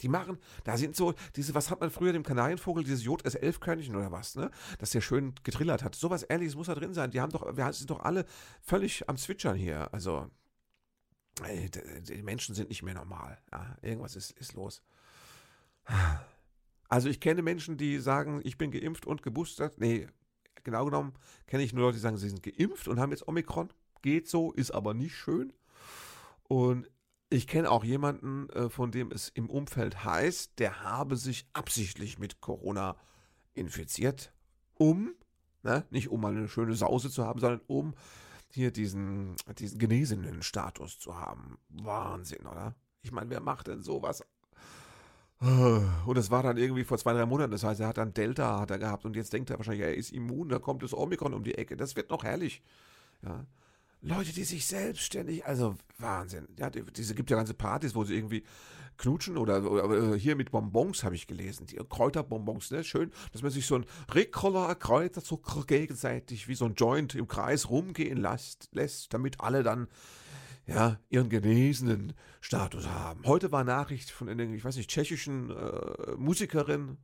Die 0.00 0.08
machen, 0.08 0.38
da 0.64 0.76
sind 0.76 0.96
so, 0.96 1.14
diese, 1.36 1.54
was 1.54 1.70
hat 1.70 1.80
man 1.80 1.90
früher 1.90 2.12
dem 2.12 2.24
Kanarienvogel, 2.24 2.82
dieses 2.82 3.04
JS11-Körnchen 3.04 3.94
oder 3.94 4.10
was, 4.10 4.34
ne? 4.34 4.50
Dass 4.78 4.90
der 4.90 5.00
schön 5.00 5.34
getrillert 5.44 5.84
hat. 5.84 5.94
Sowas 5.94 6.26
ähnliches 6.28 6.56
muss 6.56 6.66
da 6.66 6.74
drin 6.74 6.92
sein. 6.92 7.10
Die 7.12 7.20
haben 7.20 7.30
doch, 7.30 7.56
wir 7.56 7.72
sind 7.72 7.90
doch 7.90 8.00
alle 8.00 8.24
völlig 8.60 9.08
am 9.08 9.16
Zwitschern 9.16 9.56
hier. 9.56 9.92
Also, 9.94 10.28
die 11.46 12.22
Menschen 12.22 12.54
sind 12.54 12.68
nicht 12.68 12.82
mehr 12.82 12.94
normal. 12.94 13.38
Ja, 13.52 13.76
irgendwas 13.80 14.16
ist, 14.16 14.32
ist 14.32 14.54
los. 14.54 14.82
Also, 16.88 17.08
ich 17.08 17.20
kenne 17.20 17.42
Menschen, 17.42 17.76
die 17.76 17.98
sagen, 17.98 18.40
ich 18.44 18.58
bin 18.58 18.70
geimpft 18.70 19.06
und 19.06 19.22
geboostert. 19.22 19.78
Nee, 19.78 20.08
genau 20.64 20.84
genommen 20.84 21.14
kenne 21.46 21.62
ich 21.62 21.72
nur 21.72 21.84
Leute, 21.84 21.96
die 21.96 22.02
sagen, 22.02 22.16
sie 22.16 22.28
sind 22.28 22.42
geimpft 22.42 22.88
und 22.88 22.98
haben 22.98 23.12
jetzt 23.12 23.28
Omikron. 23.28 23.72
Geht 24.02 24.28
so, 24.28 24.52
ist 24.52 24.72
aber 24.72 24.94
nicht 24.94 25.14
schön. 25.14 25.52
Und 26.48 26.90
ich 27.32 27.46
kenne 27.46 27.70
auch 27.70 27.84
jemanden, 27.84 28.48
äh, 28.50 28.68
von 28.68 28.90
dem 28.90 29.10
es 29.10 29.28
im 29.30 29.48
Umfeld 29.48 30.04
heißt, 30.04 30.58
der 30.58 30.82
habe 30.82 31.16
sich 31.16 31.46
absichtlich 31.52 32.18
mit 32.18 32.40
Corona 32.40 32.96
infiziert, 33.54 34.32
um, 34.74 35.14
ne, 35.62 35.84
nicht 35.90 36.08
um 36.08 36.20
mal 36.20 36.36
eine 36.36 36.48
schöne 36.48 36.74
Sause 36.74 37.10
zu 37.10 37.24
haben, 37.24 37.40
sondern 37.40 37.60
um 37.66 37.94
hier 38.50 38.70
diesen, 38.70 39.34
diesen 39.58 39.78
genesenen 39.78 40.42
Status 40.42 40.98
zu 40.98 41.18
haben. 41.18 41.58
Wahnsinn, 41.68 42.46
oder? 42.46 42.74
Ich 43.02 43.12
meine, 43.12 43.30
wer 43.30 43.40
macht 43.40 43.68
denn 43.68 43.82
sowas? 43.82 44.22
Und 45.40 46.16
es 46.18 46.30
war 46.30 46.44
dann 46.44 46.56
irgendwie 46.56 46.84
vor 46.84 46.98
zwei, 46.98 47.14
drei 47.14 47.26
Monaten. 47.26 47.50
Das 47.50 47.64
heißt, 47.64 47.80
er 47.80 47.88
hat 47.88 47.98
dann 47.98 48.14
Delta 48.14 48.60
hat 48.60 48.70
er 48.70 48.78
gehabt 48.78 49.04
und 49.04 49.16
jetzt 49.16 49.32
denkt 49.32 49.50
er 49.50 49.58
wahrscheinlich, 49.58 49.82
er 49.82 49.96
ist 49.96 50.12
immun, 50.12 50.48
da 50.48 50.60
kommt 50.60 50.84
das 50.84 50.94
Omikron 50.94 51.34
um 51.34 51.42
die 51.42 51.56
Ecke. 51.56 51.76
Das 51.76 51.96
wird 51.96 52.10
noch 52.10 52.22
herrlich. 52.22 52.62
Ja. 53.22 53.44
Leute, 54.02 54.32
die 54.32 54.44
sich 54.44 54.66
selbstständig, 54.66 55.46
also 55.46 55.76
Wahnsinn. 55.98 56.48
Ja, 56.58 56.70
diese 56.70 57.14
gibt 57.14 57.30
ja 57.30 57.36
ganze 57.36 57.54
Partys, 57.54 57.94
wo 57.94 58.02
sie 58.02 58.16
irgendwie 58.16 58.42
knutschen 58.98 59.36
oder, 59.36 59.70
oder 59.70 60.16
hier 60.16 60.34
mit 60.34 60.50
Bonbons 60.50 61.04
habe 61.04 61.14
ich 61.14 61.28
gelesen, 61.28 61.66
die 61.66 61.76
Kräuterbonbons, 61.76 62.72
ne? 62.72 62.82
Schön, 62.82 63.12
dass 63.32 63.42
man 63.42 63.52
sich 63.52 63.64
so 63.64 63.76
ein 63.76 63.86
Ricola 64.12 64.74
Kräuterzucker 64.74 65.64
gegenseitig 65.66 66.48
wie 66.48 66.56
so 66.56 66.64
ein 66.64 66.74
Joint 66.74 67.14
im 67.14 67.28
Kreis 67.28 67.70
rumgehen 67.70 68.18
lässt, 68.18 68.68
lässt 68.72 69.14
damit 69.14 69.40
alle 69.40 69.62
dann 69.62 69.86
ja, 70.66 70.98
ihren 71.08 71.28
genesenen 71.28 72.12
Status 72.40 72.88
haben. 72.88 73.24
Heute 73.24 73.52
war 73.52 73.64
Nachricht 73.64 74.10
von 74.10 74.28
einer, 74.28 74.44
ich 74.44 74.64
weiß 74.64 74.76
nicht, 74.76 74.90
tschechischen 74.90 75.50
äh, 75.50 76.16
Musikerin, 76.16 76.98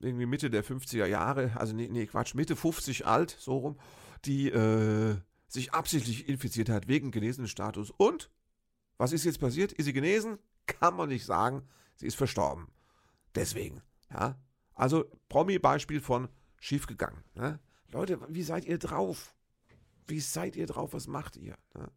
irgendwie 0.00 0.26
Mitte 0.26 0.50
der 0.50 0.64
50er 0.64 1.06
Jahre, 1.06 1.52
also 1.56 1.74
nee, 1.74 1.88
nee, 1.90 2.06
Quatsch, 2.06 2.34
Mitte 2.34 2.56
50 2.56 3.06
alt, 3.06 3.36
so 3.38 3.58
rum, 3.58 3.78
die 4.24 4.50
äh, 4.50 5.16
sich 5.48 5.72
absichtlich 5.72 6.28
infiziert 6.28 6.68
hat 6.68 6.88
wegen 6.88 7.10
genesenen 7.10 7.48
Status. 7.48 7.90
Und 7.90 8.30
was 8.98 9.12
ist 9.12 9.24
jetzt 9.24 9.40
passiert? 9.40 9.72
Ist 9.72 9.86
sie 9.86 9.92
genesen? 9.92 10.38
Kann 10.66 10.94
man 10.94 11.08
nicht 11.08 11.24
sagen. 11.24 11.62
Sie 11.96 12.06
ist 12.06 12.16
verstorben. 12.16 12.68
Deswegen, 13.34 13.82
ja. 14.12 14.38
Also 14.74 15.10
Promi-Beispiel 15.28 16.00
von 16.00 16.28
schiefgegangen. 16.60 17.24
Ne? 17.34 17.58
Leute, 17.90 18.20
wie 18.28 18.42
seid 18.42 18.64
ihr 18.64 18.78
drauf? 18.78 19.34
Wie 20.06 20.20
seid 20.20 20.56
ihr 20.56 20.66
drauf? 20.66 20.92
Was 20.92 21.08
macht 21.08 21.36
ihr? 21.36 21.56
Ne? 21.74 21.90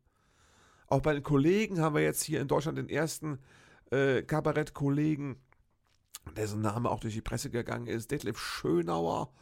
Auch 0.88 1.02
bei 1.02 1.14
den 1.14 1.24
Kollegen 1.24 1.80
haben 1.80 1.96
wir 1.96 2.02
jetzt 2.02 2.24
hier 2.24 2.42
in 2.42 2.48
Deutschland 2.48 2.78
den 2.78 2.90
ersten 2.90 3.40
äh, 3.92 4.24
Kabarett-Kollegen, 4.24 5.38
dessen 6.36 6.62
Name 6.62 6.90
auch 6.90 7.00
durch 7.00 7.14
die 7.14 7.22
Presse 7.22 7.50
gegangen 7.50 7.88
ist, 7.88 8.12
Detlef 8.12 8.40
Schönauer. 8.40 9.34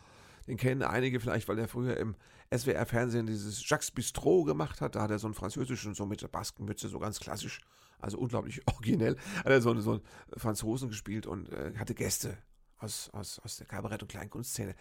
Den 0.48 0.58
kennen 0.58 0.84
einige 0.84 1.20
vielleicht, 1.20 1.48
weil 1.48 1.60
er 1.60 1.68
früher 1.68 1.98
im 1.98 2.16
SWR-Fernsehen 2.56 3.28
dieses 3.28 3.68
Jacques 3.68 3.92
Bistro 3.92 4.44
gemacht 4.44 4.82
hat. 4.82 4.96
Da 4.96 5.02
hat 5.02 5.12
er 5.12 5.20
so 5.20 5.28
einen 5.28 5.34
französischen, 5.34 5.94
so 5.94 6.06
mit 6.06 6.22
der 6.22 6.28
Baskenmütze, 6.28 6.90
so 6.90 7.00
ganz 7.00 7.20
klassisch, 7.20 7.62
also 8.00 8.18
unglaublich 8.18 8.62
originell, 8.68 9.18
hat 9.38 9.48
er 9.48 9.62
so, 9.62 9.80
so 9.80 9.92
einen 9.92 10.02
Franzosen 10.38 10.90
gespielt 10.90 11.28
und 11.28 11.50
äh, 11.52 11.74
hatte 11.78 11.96
Gäste 11.96 12.38
aus, 12.80 13.10
aus, 13.14 13.40
aus 13.40 13.58
der 13.58 13.68
Kabarett- 13.68 14.02
und 14.02 14.08
Kleinkunstszene. 14.08 14.76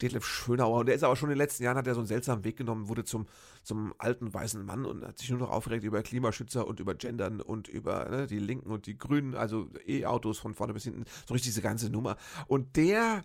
Detlef 0.00 0.24
Schönauer. 0.24 0.80
Und 0.80 0.86
der 0.86 0.94
ist 0.94 1.04
aber 1.04 1.16
schon 1.16 1.28
in 1.28 1.34
den 1.34 1.38
letzten 1.38 1.62
Jahren, 1.64 1.76
hat 1.76 1.86
er 1.86 1.94
so 1.94 2.00
einen 2.00 2.06
seltsamen 2.06 2.44
Weg 2.44 2.56
genommen, 2.56 2.88
wurde 2.88 3.04
zum, 3.04 3.26
zum 3.62 3.94
alten 3.98 4.32
weißen 4.32 4.64
Mann 4.64 4.84
und 4.84 5.04
hat 5.04 5.18
sich 5.18 5.30
nur 5.30 5.38
noch 5.38 5.50
aufgeregt 5.50 5.84
über 5.84 6.02
Klimaschützer 6.02 6.66
und 6.66 6.80
über 6.80 6.94
Gendern 6.94 7.40
und 7.40 7.68
über 7.68 8.08
ne, 8.08 8.26
die 8.26 8.38
Linken 8.38 8.70
und 8.70 8.86
die 8.86 8.96
Grünen, 8.96 9.34
also 9.34 9.68
E-Autos 9.86 10.38
von 10.38 10.54
vorne 10.54 10.72
bis 10.72 10.84
hinten. 10.84 11.04
So 11.26 11.34
richtig 11.34 11.50
diese 11.50 11.62
ganze 11.62 11.90
Nummer. 11.90 12.16
Und 12.46 12.76
der 12.76 13.24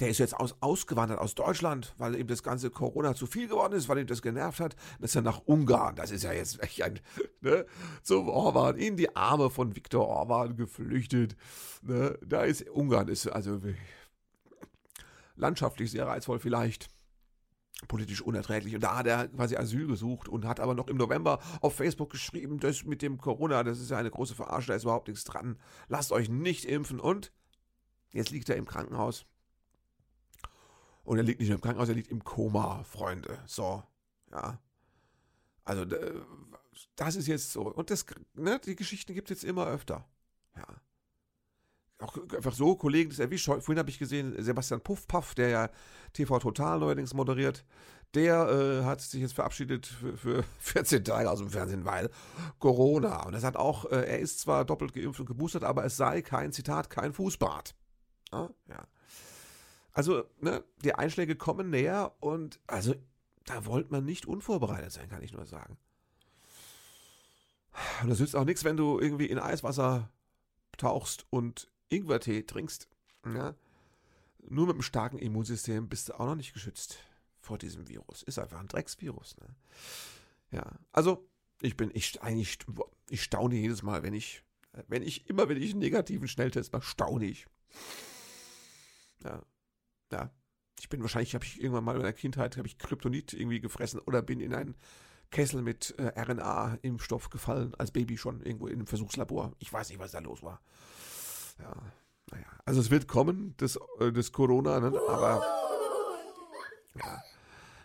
der 0.00 0.08
ist 0.08 0.18
jetzt 0.18 0.34
aus, 0.34 0.56
ausgewandert 0.60 1.18
aus 1.18 1.34
Deutschland, 1.34 1.94
weil 1.96 2.16
ihm 2.16 2.26
das 2.26 2.42
ganze 2.42 2.70
Corona 2.70 3.14
zu 3.14 3.26
viel 3.26 3.48
geworden 3.48 3.72
ist, 3.74 3.88
weil 3.88 3.98
ihm 3.98 4.06
das 4.06 4.20
genervt 4.20 4.60
hat. 4.60 4.76
Das 5.00 5.10
ist 5.10 5.14
ja 5.14 5.22
nach 5.22 5.40
Ungarn. 5.46 5.96
Das 5.96 6.10
ist 6.10 6.22
ja 6.22 6.32
jetzt 6.32 6.62
echt 6.62 6.82
ein, 6.82 7.00
ne, 7.40 7.66
zum 8.02 8.28
Orban, 8.28 8.76
in 8.76 8.96
die 8.96 9.16
Arme 9.16 9.48
von 9.50 9.74
Viktor 9.74 10.06
Orban 10.06 10.56
geflüchtet. 10.56 11.36
Ne, 11.82 12.18
da 12.24 12.42
ist 12.42 12.68
Ungarn, 12.68 13.08
ist 13.08 13.26
also 13.26 13.60
landschaftlich 15.36 15.90
sehr 15.90 16.06
reizvoll 16.06 16.40
vielleicht. 16.40 16.88
politisch 17.88 18.22
unerträglich. 18.22 18.74
Und 18.74 18.82
da 18.82 18.96
hat 18.96 19.06
er 19.06 19.28
quasi 19.28 19.56
Asyl 19.56 19.86
gesucht 19.86 20.28
und 20.28 20.46
hat 20.46 20.60
aber 20.60 20.74
noch 20.74 20.88
im 20.88 20.96
November 20.96 21.40
auf 21.60 21.74
Facebook 21.76 22.10
geschrieben, 22.10 22.58
das 22.58 22.84
mit 22.84 23.02
dem 23.02 23.18
Corona, 23.18 23.62
das 23.64 23.80
ist 23.80 23.90
ja 23.90 23.98
eine 23.98 24.10
große 24.10 24.34
Verarsche, 24.34 24.68
da 24.68 24.74
ist 24.74 24.84
überhaupt 24.84 25.08
nichts 25.08 25.24
dran. 25.24 25.58
Lasst 25.88 26.12
euch 26.12 26.28
nicht 26.28 26.64
impfen. 26.64 27.00
Und 27.00 27.32
jetzt 28.12 28.30
liegt 28.30 28.48
er 28.48 28.56
im 28.56 28.66
Krankenhaus. 28.66 29.26
Und 31.06 31.18
er 31.18 31.24
liegt 31.24 31.40
nicht 31.40 31.50
im 31.50 31.60
Krankenhaus, 31.60 31.88
er 31.88 31.94
liegt 31.94 32.10
im 32.10 32.22
Koma, 32.22 32.82
Freunde. 32.84 33.38
So, 33.46 33.82
ja. 34.30 34.58
Also, 35.64 35.84
das 36.96 37.16
ist 37.16 37.26
jetzt 37.26 37.52
so. 37.52 37.62
Und 37.62 37.90
das, 37.90 38.04
ne, 38.34 38.60
die 38.64 38.76
Geschichten 38.76 39.14
gibt 39.14 39.30
es 39.30 39.40
jetzt 39.42 39.48
immer 39.48 39.66
öfter. 39.66 40.04
Ja 40.56 40.66
auch 41.98 42.16
einfach 42.34 42.52
so 42.52 42.76
Kollegen 42.76 43.10
das 43.10 43.18
erwischt. 43.18 43.46
Vorhin 43.46 43.78
habe 43.78 43.90
ich 43.90 43.98
gesehen, 43.98 44.34
Sebastian 44.38 44.80
Puffpaff, 44.80 45.34
der 45.34 45.48
ja 45.48 45.70
TV 46.12 46.38
Total 46.38 46.78
neuerdings 46.78 47.14
moderiert, 47.14 47.64
der 48.14 48.48
äh, 48.48 48.84
hat 48.84 49.00
sich 49.00 49.20
jetzt 49.20 49.34
verabschiedet 49.34 49.86
für, 49.86 50.16
für 50.16 50.42
14 50.58 51.04
Tage 51.04 51.30
aus 51.30 51.38
dem 51.38 51.50
Fernsehen, 51.50 51.84
weil 51.84 52.10
Corona. 52.58 53.24
Und 53.24 53.34
er 53.34 53.40
sagt 53.40 53.56
auch, 53.56 53.86
äh, 53.86 54.02
er 54.06 54.18
ist 54.18 54.40
zwar 54.40 54.64
doppelt 54.64 54.92
geimpft 54.92 55.20
und 55.20 55.26
geboostert, 55.26 55.64
aber 55.64 55.84
es 55.84 55.96
sei 55.96 56.22
kein 56.22 56.52
Zitat, 56.52 56.90
kein 56.90 57.12
Fußbad. 57.12 57.74
Ja. 58.32 58.50
ja. 58.68 58.86
Also, 59.96 60.28
ne, 60.42 60.62
die 60.84 60.94
Einschläge 60.94 61.36
kommen 61.36 61.70
näher 61.70 62.14
und 62.20 62.60
also, 62.66 62.94
da 63.46 63.64
wollte 63.64 63.90
man 63.90 64.04
nicht 64.04 64.26
unvorbereitet 64.26 64.92
sein, 64.92 65.08
kann 65.08 65.22
ich 65.22 65.32
nur 65.32 65.46
sagen. 65.46 65.78
Und 68.02 68.10
das 68.10 68.20
nützt 68.20 68.36
auch 68.36 68.44
nichts, 68.44 68.62
wenn 68.64 68.76
du 68.76 69.00
irgendwie 69.00 69.24
in 69.24 69.38
Eiswasser 69.38 70.10
tauchst 70.76 71.24
und 71.30 71.70
Ingwertee 71.88 72.42
trinkst, 72.42 72.88
ja, 73.24 73.54
nur 74.46 74.66
mit 74.66 74.74
einem 74.74 74.82
starken 74.82 75.16
Immunsystem 75.16 75.88
bist 75.88 76.10
du 76.10 76.20
auch 76.20 76.26
noch 76.26 76.34
nicht 76.34 76.52
geschützt 76.52 76.98
vor 77.40 77.56
diesem 77.56 77.88
Virus. 77.88 78.22
Ist 78.22 78.38
einfach 78.38 78.60
ein 78.60 78.68
Drecksvirus. 78.68 79.38
Ne? 79.38 79.56
Ja, 80.50 80.78
also 80.92 81.26
ich 81.62 81.74
bin, 81.74 81.90
ich 81.94 82.20
eigentlich, 82.20 82.58
ich 83.08 83.22
staune 83.22 83.54
jedes 83.54 83.82
Mal, 83.82 84.02
wenn 84.02 84.12
ich, 84.12 84.42
wenn 84.88 85.02
ich, 85.02 85.26
immer 85.30 85.48
wenn 85.48 85.56
ich 85.56 85.70
einen 85.70 85.80
negativen 85.80 86.28
Schnelltest 86.28 86.74
mache, 86.74 86.84
staune 86.84 87.24
ich. 87.24 87.46
Ja, 89.24 89.42
ja. 90.12 90.30
Ich 90.78 90.90
bin 90.90 91.00
wahrscheinlich, 91.00 91.34
habe 91.34 91.44
ich 91.44 91.58
irgendwann 91.60 91.84
mal 91.84 91.92
in 91.92 92.02
meiner 92.02 92.12
Kindheit, 92.12 92.58
habe 92.58 92.68
ich 92.68 92.78
Kryptonit 92.78 93.32
irgendwie 93.32 93.60
gefressen 93.60 93.98
oder 94.00 94.20
bin 94.20 94.40
in 94.40 94.54
einen 94.54 94.74
Kessel 95.30 95.62
mit 95.62 95.94
äh, 95.98 96.12
RNA-Impfstoff 96.20 97.30
gefallen, 97.30 97.74
als 97.76 97.92
Baby 97.92 98.18
schon 98.18 98.42
irgendwo 98.42 98.66
in 98.66 98.74
einem 98.74 98.86
Versuchslabor. 98.86 99.52
Ich 99.58 99.72
weiß 99.72 99.88
nicht, 99.88 99.98
was 99.98 100.12
da 100.12 100.18
los 100.18 100.42
war 100.42 100.60
ja, 101.58 101.74
naja. 102.30 102.46
Also 102.64 102.80
es 102.80 102.90
wird 102.90 103.08
kommen, 103.08 103.54
das, 103.58 103.78
äh, 104.00 104.12
das 104.12 104.32
Corona, 104.32 104.80
ne? 104.80 105.00
aber 105.08 105.42
ja. 106.96 107.22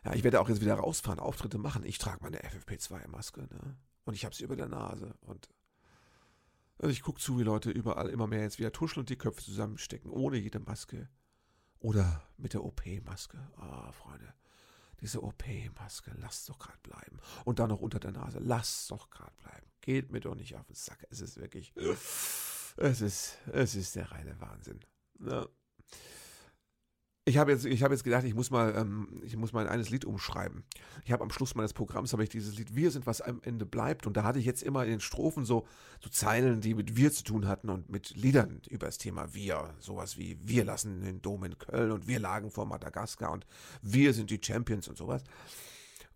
ja, 0.05 0.13
ich 0.13 0.23
werde 0.23 0.39
auch 0.41 0.49
jetzt 0.49 0.61
wieder 0.61 0.75
rausfahren, 0.75 1.19
Auftritte 1.19 1.57
machen. 1.57 1.83
Ich 1.83 1.97
trage 1.97 2.19
meine 2.21 2.39
FFP2-Maske, 2.39 3.41
ne? 3.41 3.77
Und 4.03 4.15
ich 4.15 4.25
habe 4.25 4.33
sie 4.33 4.43
über 4.43 4.55
der 4.55 4.67
Nase. 4.67 5.13
Und 5.21 5.49
also 6.79 6.91
ich 6.91 7.03
gucke 7.03 7.21
zu, 7.21 7.37
wie 7.37 7.43
Leute 7.43 7.69
überall 7.69 8.09
immer 8.09 8.25
mehr 8.25 8.41
jetzt 8.41 8.57
wieder 8.57 8.71
tuscheln 8.71 9.01
und 9.01 9.09
die 9.09 9.17
Köpfe 9.17 9.43
zusammenstecken, 9.43 10.09
ohne 10.09 10.37
jede 10.37 10.59
Maske. 10.59 11.07
Oder 11.81 12.23
mit 12.37 12.53
der 12.53 12.63
OP-Maske. 12.63 13.37
Ah, 13.57 13.89
oh, 13.89 13.91
Freunde. 13.91 14.33
Diese 15.01 15.23
OP-Maske, 15.23 16.11
lasst 16.19 16.47
doch 16.47 16.59
gerade 16.59 16.77
bleiben. 16.83 17.19
Und 17.43 17.57
dann 17.57 17.69
noch 17.69 17.81
unter 17.81 17.99
der 17.99 18.11
Nase, 18.11 18.37
lasst 18.39 18.89
doch 18.91 19.09
gerade 19.09 19.33
bleiben. 19.37 19.67
Geht 19.81 20.11
mir 20.11 20.19
doch 20.19 20.35
nicht 20.35 20.55
auf 20.55 20.67
den 20.67 20.75
Sack. 20.75 21.05
Es 21.09 21.21
ist 21.21 21.37
wirklich. 21.37 21.73
Es 22.77 23.01
ist, 23.01 23.37
es 23.51 23.75
ist 23.75 23.95
der 23.95 24.11
reine 24.11 24.39
Wahnsinn. 24.39 24.79
Ja. 25.19 25.47
Ich 27.31 27.37
habe 27.37 27.53
jetzt, 27.53 27.65
hab 27.65 27.91
jetzt 27.91 28.03
gedacht, 28.03 28.25
ich 28.25 28.35
muss 28.35 28.51
mal, 28.51 28.75
ähm, 28.75 29.21
ich 29.23 29.37
muss 29.37 29.53
mal 29.53 29.65
ein 29.65 29.71
eines 29.71 29.89
Lied 29.89 30.03
umschreiben. 30.03 30.65
Ich 31.05 31.13
habe 31.13 31.23
am 31.23 31.31
Schluss 31.31 31.55
meines 31.55 31.71
Programms 31.71 32.11
habe 32.11 32.23
ich 32.23 32.29
dieses 32.29 32.57
Lied 32.57 32.75
Wir 32.75 32.91
sind, 32.91 33.05
was 33.05 33.21
am 33.21 33.39
Ende 33.45 33.65
bleibt. 33.65 34.05
Und 34.05 34.17
da 34.17 34.25
hatte 34.25 34.37
ich 34.37 34.43
jetzt 34.43 34.61
immer 34.61 34.83
in 34.83 34.89
den 34.89 34.99
Strophen 34.99 35.45
so, 35.45 35.65
so 36.01 36.09
Zeilen, 36.09 36.59
die 36.59 36.73
mit 36.73 36.97
Wir 36.97 37.09
zu 37.09 37.23
tun 37.23 37.47
hatten 37.47 37.69
und 37.69 37.89
mit 37.89 38.17
Liedern 38.17 38.59
über 38.69 38.87
das 38.87 38.97
Thema 38.97 39.33
Wir. 39.33 39.73
Sowas 39.79 40.17
wie 40.17 40.39
Wir 40.41 40.65
lassen 40.65 40.99
den 40.99 41.21
Dom 41.21 41.45
in 41.45 41.57
Köln 41.57 41.93
und 41.93 42.05
wir 42.05 42.19
lagen 42.19 42.51
vor 42.51 42.65
Madagaskar 42.65 43.31
und 43.31 43.47
wir 43.81 44.13
sind 44.13 44.29
die 44.29 44.41
Champions 44.43 44.89
und 44.89 44.97
sowas. 44.97 45.23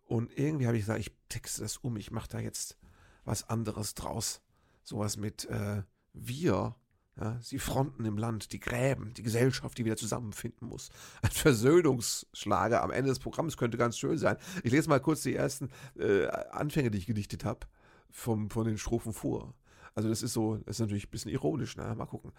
Und 0.04 0.38
irgendwie 0.38 0.68
habe 0.68 0.76
ich 0.76 0.84
gesagt, 0.84 1.00
ich 1.00 1.16
texte 1.30 1.62
das 1.62 1.78
um, 1.78 1.96
ich 1.96 2.12
mache 2.12 2.28
da 2.28 2.40
jetzt 2.40 2.78
was 3.24 3.50
anderes 3.50 3.94
draus. 3.94 4.42
Sowas 4.84 5.16
mit, 5.16 5.46
äh, 5.46 5.84
wir, 6.12 6.76
ja, 7.20 7.40
die 7.50 7.60
Fronten 7.60 8.04
im 8.06 8.18
Land, 8.18 8.52
die 8.52 8.60
Gräben, 8.60 9.14
die 9.14 9.24
Gesellschaft, 9.24 9.78
die 9.78 9.86
wieder 9.86 9.96
zusammenfinden 9.96 10.68
muss. 10.68 10.90
Ein 11.22 11.32
Versöhnungsschlager 11.32 12.84
am 12.84 12.92
Ende 12.92 13.10
des 13.10 13.20
Programms 13.20 13.58
könnte 13.58 13.78
ganz 13.78 13.98
schön 13.98 14.18
sein. 14.18 14.38
Ich 14.64 14.72
lese 14.72 14.90
mal 14.90 15.00
kurz 15.00 15.22
die 15.22 15.36
ersten 15.36 15.70
äh, 15.98 16.28
Anfänge, 16.28 16.92
die 16.92 16.98
ich 16.98 17.06
gedichtet 17.06 17.46
habe, 17.46 17.68
von 18.10 18.50
den 18.50 18.78
Strophen 18.78 19.14
vor. 19.14 19.54
Also 19.94 20.10
das 20.10 20.22
ist 20.24 20.34
so, 20.34 20.58
das 20.58 20.76
ist 20.76 20.82
natürlich 20.82 21.08
ein 21.08 21.12
bisschen 21.12 21.32
ironisch, 21.32 21.78
ne? 21.78 21.96
Mal 21.96 22.06
gucken, 22.06 22.34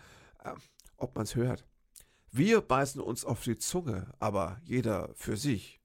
äh, 0.45 0.53
ob 0.99 1.15
man 1.15 1.25
es 1.25 1.35
hört. 1.35 1.67
Wir 2.31 2.61
beißen 2.61 3.01
uns 3.01 3.25
auf 3.25 3.43
die 3.43 3.57
Zunge, 3.57 4.13
aber 4.19 4.61
jeder 4.65 5.11
für 5.15 5.39
sich. 5.39 5.81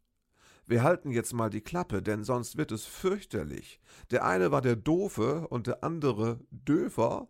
Wir 0.66 0.84
halten 0.84 1.12
jetzt 1.12 1.34
mal 1.34 1.50
die 1.50 1.62
Klappe, 1.62 2.02
denn 2.02 2.24
sonst 2.24 2.58
wird 2.58 2.72
es 2.72 2.86
fürchterlich. 2.86 3.80
Der 4.12 4.26
eine 4.26 4.52
war 4.52 4.62
der 4.62 4.76
Doofe 4.76 5.48
und 5.48 5.68
der 5.68 5.84
andere 5.84 6.42
Döfer 6.52 7.30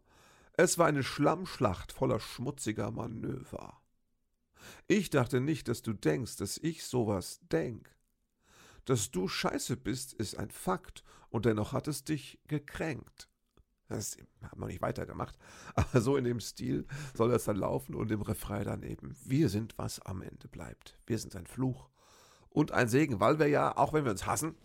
es 0.62 0.78
war 0.78 0.86
eine 0.86 1.02
Schlammschlacht 1.02 1.92
voller 1.92 2.20
schmutziger 2.20 2.92
Manöver. 2.92 3.82
Ich 4.88 5.10
dachte 5.10 5.42
nicht, 5.42 5.68
dass 5.68 5.82
du 5.82 5.94
denkst, 5.94 6.36
dass 6.36 6.60
ich 6.60 6.84
sowas 6.84 7.40
denk. 7.52 7.90
Dass 8.86 9.10
du 9.10 9.28
scheiße 9.28 9.76
bist, 9.76 10.14
ist 10.14 10.38
ein 10.38 10.52
Fakt, 10.52 11.04
und 11.30 11.46
dennoch 11.46 11.74
hat 11.74 11.88
es 11.88 12.04
dich 12.04 12.40
gekränkt. 12.48 13.28
Das 13.88 14.18
haben 14.44 14.62
wir 14.62 14.68
nicht 14.68 14.84
weitergemacht, 14.84 15.36
aber 15.76 16.00
so 16.00 16.16
in 16.16 16.26
dem 16.26 16.40
Stil 16.40 16.86
soll 17.16 17.32
das 17.32 17.46
dann 17.46 17.58
laufen 17.58 17.96
und 17.96 18.12
im 18.12 18.22
Refrain 18.22 18.66
dann 18.66 18.84
eben, 18.84 19.18
wir 19.26 19.50
sind, 19.50 19.80
was 19.80 20.00
am 20.02 20.22
Ende 20.22 20.48
bleibt. 20.48 21.00
Wir 21.08 21.18
sind 21.18 21.36
ein 21.36 21.48
Fluch 21.48 21.90
und 22.50 22.72
ein 22.72 22.88
Segen, 22.88 23.20
weil 23.20 23.40
wir 23.40 23.48
ja, 23.48 23.76
auch 23.76 23.94
wenn 23.94 24.04
wir 24.04 24.12
uns 24.12 24.28
hassen, 24.28 24.56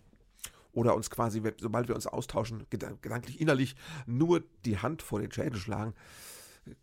oder 0.77 0.95
uns 0.95 1.09
quasi, 1.09 1.41
sobald 1.59 1.87
wir 1.87 1.95
uns 1.95 2.05
austauschen, 2.05 2.67
gedanklich, 2.69 3.41
innerlich 3.41 3.75
nur 4.05 4.43
die 4.63 4.77
Hand 4.77 5.01
vor 5.01 5.19
den 5.19 5.31
Schädel 5.31 5.59
schlagen, 5.59 5.95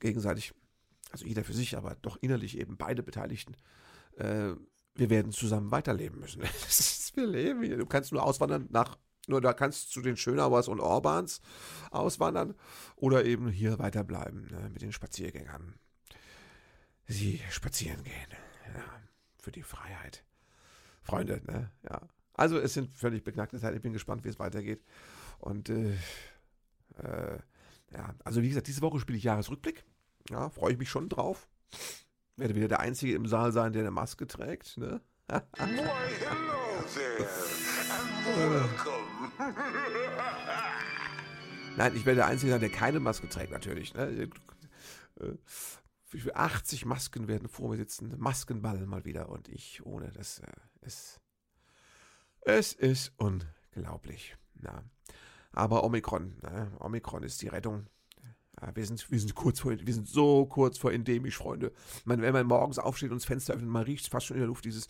gegenseitig, 0.00 0.52
also 1.12 1.24
jeder 1.26 1.44
für 1.44 1.52
sich, 1.52 1.76
aber 1.76 1.96
doch 2.02 2.16
innerlich 2.20 2.58
eben 2.58 2.76
beide 2.76 3.04
Beteiligten, 3.04 3.56
äh, 4.16 4.54
wir 4.96 5.10
werden 5.10 5.30
zusammen 5.30 5.70
weiterleben 5.70 6.18
müssen. 6.18 6.42
Wir 7.14 7.26
leben 7.26 7.62
hier. 7.62 7.76
Du 7.76 7.86
kannst 7.86 8.10
nur 8.10 8.24
auswandern 8.24 8.66
nach, 8.70 8.98
nur 9.28 9.40
da 9.40 9.52
kannst 9.52 9.90
zu 9.90 10.00
den 10.00 10.16
Schönauers 10.16 10.66
und 10.66 10.80
Orbans 10.80 11.40
auswandern 11.92 12.56
oder 12.96 13.24
eben 13.24 13.48
hier 13.48 13.78
weiterbleiben 13.78 14.48
ne, 14.50 14.70
mit 14.70 14.82
den 14.82 14.90
Spaziergängern. 14.90 15.74
Sie 17.06 17.40
spazieren 17.50 18.02
gehen. 18.02 18.30
Ja, 18.74 18.82
für 19.38 19.52
die 19.52 19.62
Freiheit. 19.62 20.24
Freunde, 21.02 21.40
ne? 21.44 21.70
Ja. 21.84 22.00
Also 22.34 22.58
es 22.58 22.74
sind 22.74 22.94
völlig 22.96 23.24
beknackte 23.24 23.58
Zeiten. 23.58 23.76
Ich 23.76 23.82
bin 23.82 23.92
gespannt, 23.92 24.24
wie 24.24 24.28
es 24.28 24.38
weitergeht. 24.38 24.82
Und 25.38 25.68
äh, 25.70 25.92
äh, 27.02 27.38
ja, 27.92 28.14
also 28.24 28.42
wie 28.42 28.48
gesagt, 28.48 28.66
diese 28.66 28.82
Woche 28.82 28.98
spiele 29.00 29.18
ich 29.18 29.24
Jahresrückblick. 29.24 29.84
Ja, 30.30 30.50
freue 30.50 30.72
ich 30.72 30.78
mich 30.78 30.90
schon 30.90 31.08
drauf. 31.08 31.48
Werde 32.36 32.54
wieder 32.54 32.68
der 32.68 32.80
Einzige 32.80 33.14
im 33.14 33.26
Saal 33.26 33.52
sein, 33.52 33.72
der 33.72 33.82
eine 33.82 33.90
Maske 33.90 34.26
trägt. 34.26 34.76
Ne? 34.76 35.00
Why, 35.28 35.40
hello 35.56 36.84
there. 36.92 38.68
Nein, 41.76 41.96
ich 41.96 42.06
werde 42.06 42.18
der 42.18 42.26
Einzige 42.26 42.52
sein, 42.52 42.60
der 42.60 42.70
keine 42.70 43.00
Maske 43.00 43.28
trägt, 43.28 43.52
natürlich. 43.52 43.94
Ne? 43.94 44.30
80 46.34 46.82
äh, 46.82 46.86
Masken 46.86 47.28
werden 47.28 47.48
vor 47.48 47.70
mir 47.70 47.76
sitzen. 47.76 48.14
Maskenball 48.18 48.86
mal 48.86 49.04
wieder. 49.04 49.28
Und 49.28 49.48
ich 49.48 49.84
ohne. 49.84 50.12
Das 50.12 50.40
äh, 50.40 50.46
ist 50.86 51.20
es 52.44 52.72
ist 52.72 53.12
unglaublich. 53.16 54.36
Ja. 54.62 54.82
Aber 55.52 55.84
Omikron, 55.84 56.36
ne? 56.42 56.72
Omikron 56.80 57.22
ist 57.22 57.42
die 57.42 57.48
Rettung. 57.48 57.86
Wir, 58.74 58.86
sind, 58.86 59.10
wir, 59.10 59.18
sind 59.18 59.34
kurz 59.34 59.60
vor, 59.60 59.72
wir 59.78 59.94
sind 59.94 60.08
so 60.08 60.46
kurz 60.46 60.78
vor 60.78 60.92
endemisch, 60.92 61.36
Freunde. 61.36 61.72
meine, 62.04 62.22
wenn 62.22 62.32
man 62.32 62.46
morgens 62.46 62.78
aufsteht 62.78 63.10
und 63.10 63.20
das 63.20 63.26
Fenster 63.26 63.54
öffnet, 63.54 63.68
man 63.68 63.82
riecht 63.82 64.08
fast 64.08 64.26
schon 64.26 64.36
in 64.36 64.40
der 64.40 64.48
Luft 64.48 64.64
dieses 64.64 64.88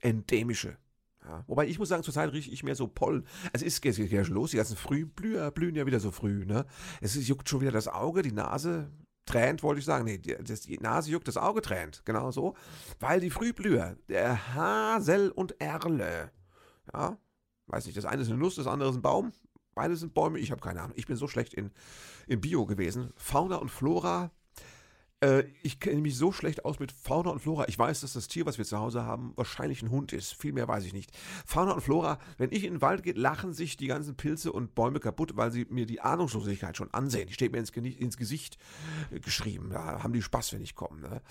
endemische. 0.00 0.76
Ja. 1.24 1.42
Wobei 1.46 1.66
ich 1.66 1.78
muss 1.78 1.88
sagen, 1.88 2.02
zurzeit 2.02 2.32
rieche 2.32 2.50
ich 2.50 2.62
mehr 2.62 2.74
so 2.74 2.86
Pollen. 2.86 3.26
Es 3.52 3.62
ist 3.62 3.80
geht 3.80 3.96
ja 3.96 4.24
schon 4.24 4.34
los, 4.34 4.50
die 4.50 4.58
ganzen 4.58 4.76
Frühblüher 4.76 5.50
blühen 5.50 5.74
ja 5.74 5.86
wieder 5.86 6.00
so 6.00 6.10
früh. 6.10 6.44
Ne? 6.44 6.66
Es 7.00 7.14
juckt 7.26 7.48
schon 7.48 7.62
wieder 7.62 7.72
das 7.72 7.88
Auge, 7.88 8.22
die 8.22 8.32
Nase 8.32 8.90
tränt, 9.24 9.62
wollte 9.62 9.78
ich 9.78 9.86
sagen. 9.86 10.04
Nee, 10.04 10.18
die, 10.18 10.36
das, 10.42 10.60
die 10.60 10.78
Nase 10.78 11.10
juckt, 11.10 11.26
das 11.26 11.38
Auge 11.38 11.62
tränt. 11.62 12.02
Genau 12.04 12.30
so. 12.30 12.54
Weil 13.00 13.20
die 13.20 13.30
Frühblüher, 13.30 13.96
der 14.08 14.54
Hasel 14.54 15.30
und 15.30 15.60
Erle, 15.60 16.30
ja, 16.94 17.18
weiß 17.66 17.86
nicht, 17.86 17.96
das 17.96 18.04
eine 18.04 18.22
ist 18.22 18.28
eine 18.28 18.38
Nuss, 18.38 18.54
das 18.56 18.66
andere 18.66 18.90
ist 18.90 18.96
ein 18.96 19.02
Baum. 19.02 19.32
Beide 19.74 19.96
sind 19.96 20.14
Bäume, 20.14 20.38
ich 20.38 20.52
habe 20.52 20.60
keine 20.60 20.82
Ahnung. 20.82 20.96
Ich 20.96 21.06
bin 21.06 21.16
so 21.16 21.26
schlecht 21.26 21.52
in, 21.52 21.72
in 22.26 22.40
Bio 22.40 22.64
gewesen. 22.64 23.12
Fauna 23.16 23.56
und 23.56 23.70
Flora. 23.70 24.30
Äh, 25.24 25.44
ich 25.62 25.80
kenne 25.80 26.00
mich 26.00 26.16
so 26.16 26.32
schlecht 26.32 26.64
aus 26.64 26.78
mit 26.78 26.92
Fauna 26.92 27.30
und 27.30 27.40
Flora. 27.40 27.66
Ich 27.68 27.78
weiß, 27.78 28.02
dass 28.02 28.12
das 28.12 28.28
Tier, 28.28 28.44
was 28.44 28.58
wir 28.58 28.64
zu 28.64 28.78
Hause 28.78 29.04
haben, 29.04 29.32
wahrscheinlich 29.36 29.82
ein 29.82 29.90
Hund 29.90 30.12
ist. 30.12 30.34
Viel 30.34 30.52
mehr 30.52 30.68
weiß 30.68 30.84
ich 30.84 30.92
nicht. 30.92 31.10
Fauna 31.46 31.72
und 31.72 31.80
Flora, 31.80 32.18
wenn 32.36 32.52
ich 32.52 32.64
in 32.64 32.74
den 32.74 32.82
Wald 32.82 33.02
gehe, 33.02 33.14
lachen 33.14 33.54
sich 33.54 33.76
die 33.76 33.86
ganzen 33.86 34.16
Pilze 34.16 34.52
und 34.52 34.74
Bäume 34.74 35.00
kaputt, 35.00 35.36
weil 35.36 35.50
sie 35.50 35.66
mir 35.70 35.86
die 35.86 36.00
Ahnungslosigkeit 36.00 36.76
schon 36.76 36.92
ansehen. 36.92 37.26
Die 37.28 37.32
steht 37.32 37.52
mir 37.52 37.58
ins, 37.58 37.70
ins 37.70 38.16
Gesicht 38.16 38.58
äh, 39.10 39.20
geschrieben. 39.20 39.70
Da 39.70 40.02
haben 40.02 40.12
die 40.12 40.22
Spaß, 40.22 40.52
wenn 40.52 40.62
ich 40.62 40.74
komme. 40.74 41.00
Ne? 41.00 41.22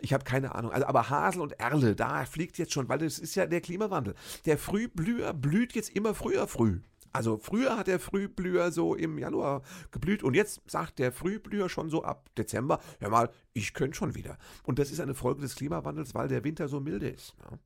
Ich 0.00 0.14
habe 0.14 0.24
keine 0.24 0.54
Ahnung. 0.54 0.72
Also, 0.72 0.86
aber 0.86 1.10
Hasel 1.10 1.42
und 1.42 1.52
Erle, 1.60 1.94
da 1.94 2.24
fliegt 2.24 2.56
jetzt 2.56 2.72
schon, 2.72 2.88
weil 2.88 2.98
das 2.98 3.18
ist 3.18 3.34
ja 3.34 3.46
der 3.46 3.60
Klimawandel. 3.60 4.14
Der 4.46 4.56
Frühblüher 4.56 5.34
blüht 5.34 5.74
jetzt 5.74 5.90
immer 5.90 6.14
früher 6.14 6.46
früh. 6.46 6.80
Also 7.16 7.38
früher 7.38 7.78
hat 7.78 7.86
der 7.86 7.98
Frühblüher 7.98 8.70
so 8.70 8.94
im 8.94 9.16
Januar 9.16 9.62
geblüht 9.90 10.22
und 10.22 10.34
jetzt 10.34 10.60
sagt 10.66 10.98
der 10.98 11.12
Frühblüher 11.12 11.70
schon 11.70 11.88
so 11.88 12.04
ab 12.04 12.28
Dezember, 12.36 12.78
hör 13.00 13.08
mal, 13.08 13.30
ich 13.54 13.72
könnte 13.72 13.96
schon 13.96 14.14
wieder. 14.14 14.36
Und 14.64 14.78
das 14.78 14.90
ist 14.90 15.00
eine 15.00 15.14
Folge 15.14 15.40
des 15.40 15.54
Klimawandels, 15.54 16.14
weil 16.14 16.28
der 16.28 16.44
Winter 16.44 16.68
so 16.68 16.78
milde 16.78 17.08
ist. 17.08 17.34
Ne? 17.38 17.58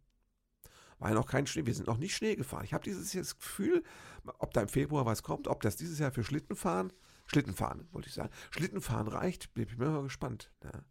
War 1.00 1.08
ja 1.08 1.16
noch 1.16 1.26
kein 1.26 1.48
Schnee, 1.48 1.66
wir 1.66 1.74
sind 1.74 1.88
noch 1.88 1.98
nicht 1.98 2.14
Schnee 2.14 2.36
gefahren. 2.36 2.64
Ich 2.64 2.72
habe 2.72 2.84
dieses 2.84 3.10
Gefühl, 3.38 3.82
ob 4.38 4.54
da 4.54 4.60
im 4.60 4.68
Februar 4.68 5.04
was 5.04 5.24
kommt, 5.24 5.48
ob 5.48 5.62
das 5.62 5.74
dieses 5.74 5.98
Jahr 5.98 6.12
für 6.12 6.22
Schlittenfahren, 6.22 6.92
Schlittenfahren 7.26 7.88
wollte 7.90 8.08
ich 8.08 8.14
sagen, 8.14 8.30
Schlittenfahren 8.52 9.08
reicht, 9.08 9.52
bin 9.54 9.66
ich 9.66 9.78
mir 9.78 9.90
mal 9.90 10.04
gespannt. 10.04 10.52
Ne? 10.62 10.84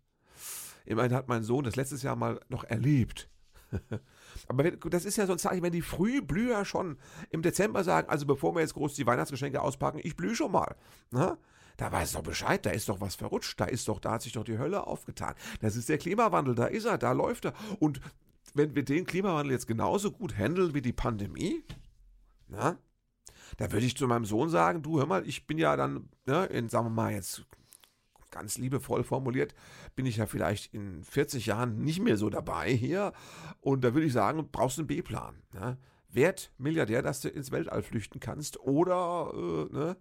Immerhin 0.84 1.14
hat 1.14 1.30
mein 1.30 1.44
Sohn 1.44 1.64
das 1.64 1.78
letztes 1.78 2.04
Jahr 2.04 2.18
mal 2.18 2.42
noch 2.50 2.66
erlebt. 2.66 3.30
Aber 4.48 4.64
wenn, 4.64 4.80
das 4.90 5.06
ist 5.06 5.18
ja 5.18 5.26
so 5.26 5.34
ein 5.34 5.40
Zeichen, 5.40 5.64
wenn 5.64 5.72
die 5.72 5.82
Frühblüher 5.82 6.66
schon 6.66 6.98
im 7.30 7.42
Dezember 7.42 7.84
sagen, 7.84 8.10
also 8.10 8.26
bevor 8.26 8.56
wir 8.56 8.62
jetzt 8.62 8.74
groß 8.74 8.96
die 8.96 9.06
Weihnachtsgeschenke 9.06 9.62
auspacken, 9.62 10.00
ich 10.04 10.16
blühe 10.16 10.36
schon 10.36 10.52
mal. 10.52 10.76
Ne? 11.12 11.38
Da 11.78 11.92
weiß 11.92 12.14
doch 12.14 12.24
Bescheid, 12.24 12.66
da 12.66 12.72
ist 12.72 12.90
doch 12.90 13.00
was 13.00 13.16
verrutscht, 13.16 13.60
da 13.60 13.66
ist 13.66 13.88
doch, 13.88 14.00
da 14.00 14.12
hat 14.12 14.22
sich 14.22 14.34
doch 14.34 14.44
die 14.44 14.58
Hölle 14.58 14.86
aufgetan. 14.86 15.34
Das 15.62 15.76
ist 15.76 15.88
der 15.88 15.98
Klimawandel, 15.98 16.56
da 16.56 16.66
ist 16.66 16.86
er, 16.86 16.98
da 16.98 17.14
läuft 17.14 17.46
er. 17.46 17.54
Und 17.80 18.02
wenn 18.54 18.76
wir 18.76 18.84
den 18.84 19.06
Klimawandel 19.06 19.54
jetzt 19.54 19.68
genauso 19.68 20.12
gut 20.12 20.38
handeln 20.38 20.74
wie 20.74 20.82
die 20.82 20.94
Pandemie, 20.94 21.64
na, 22.48 22.78
da 23.58 23.72
würde 23.72 23.86
ich 23.86 23.96
zu 23.96 24.08
meinem 24.08 24.26
Sohn 24.26 24.50
sagen, 24.50 24.82
du 24.82 25.00
hör 25.00 25.06
mal, 25.06 25.28
ich 25.28 25.48
bin 25.48 25.58
ja 25.58 25.76
dann, 25.76 26.10
ne, 26.26 26.46
in, 26.48 26.70
sagen 26.70 26.88
wir 26.88 26.92
mal 26.92 27.14
jetzt 27.14 27.46
ganz 28.32 28.58
liebevoll 28.58 29.04
formuliert, 29.04 29.56
bin 29.96 30.06
ich 30.06 30.18
ja 30.18 30.26
vielleicht 30.26 30.74
in 30.74 31.04
40 31.04 31.46
Jahren 31.46 31.82
nicht 31.84 32.00
mehr 32.00 32.18
so 32.18 32.30
dabei 32.30 32.72
hier. 32.72 33.14
Und 33.62 33.84
da 33.84 33.94
würde 33.94 34.08
ich 34.08 34.14
sagen, 34.14 34.50
brauchst 34.52 34.78
du 34.78 34.82
einen 34.82 34.88
B-Plan. 34.88 35.42
Ne? 35.54 35.78
Werd 36.10 36.52
Milliardär, 36.58 37.02
dass 37.02 37.22
du 37.22 37.30
ins 37.30 37.52
Weltall 37.52 37.84
flüchten 37.84 38.20
kannst. 38.20 38.60
Oder 38.60 39.32
äh, 39.34 39.74
ne, 39.74 39.98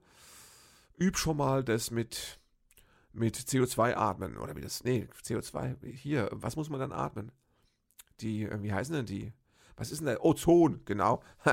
üb 0.98 1.18
schon 1.18 1.36
mal 1.36 1.62
das 1.62 1.90
mit, 1.90 2.40
mit 3.12 3.36
CO2 3.36 3.94
atmen. 3.94 4.36
Oder 4.36 4.56
wie 4.56 4.62
das. 4.62 4.84
Nee, 4.84 5.08
CO2. 5.22 5.84
Hier, 5.86 6.28
was 6.32 6.56
muss 6.56 6.70
man 6.70 6.80
dann 6.80 6.92
atmen? 6.92 7.32
Die, 8.20 8.44
äh, 8.44 8.62
wie 8.62 8.72
heißen 8.72 8.94
denn 8.94 9.06
die? 9.06 9.32
Was 9.76 9.90
ist 9.90 9.98
denn 9.98 10.06
der? 10.06 10.24
Ozon, 10.24 10.80
genau. 10.84 11.22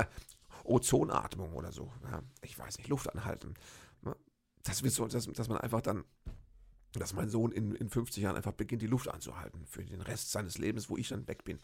Ozonatmung 0.64 1.52
oder 1.54 1.72
so. 1.72 1.92
Ja, 2.10 2.22
ich 2.42 2.58
weiß 2.58 2.78
nicht, 2.78 2.88
Luft 2.88 3.12
anhalten. 3.12 3.54
Das 4.64 4.82
wird 4.82 4.92
so, 4.92 5.06
dass, 5.06 5.26
dass 5.26 5.48
man 5.48 5.58
einfach 5.58 5.80
dann 5.80 6.04
dass 6.98 7.14
mein 7.14 7.28
Sohn 7.28 7.52
in, 7.52 7.74
in 7.74 7.88
50 7.88 8.22
Jahren 8.22 8.36
einfach 8.36 8.52
beginnt, 8.52 8.82
die 8.82 8.86
Luft 8.86 9.08
anzuhalten 9.08 9.66
für 9.66 9.84
den 9.84 10.00
Rest 10.00 10.32
seines 10.32 10.58
Lebens, 10.58 10.90
wo 10.90 10.96
ich 10.96 11.08
dann 11.08 11.26
weg 11.28 11.44
bin. 11.44 11.58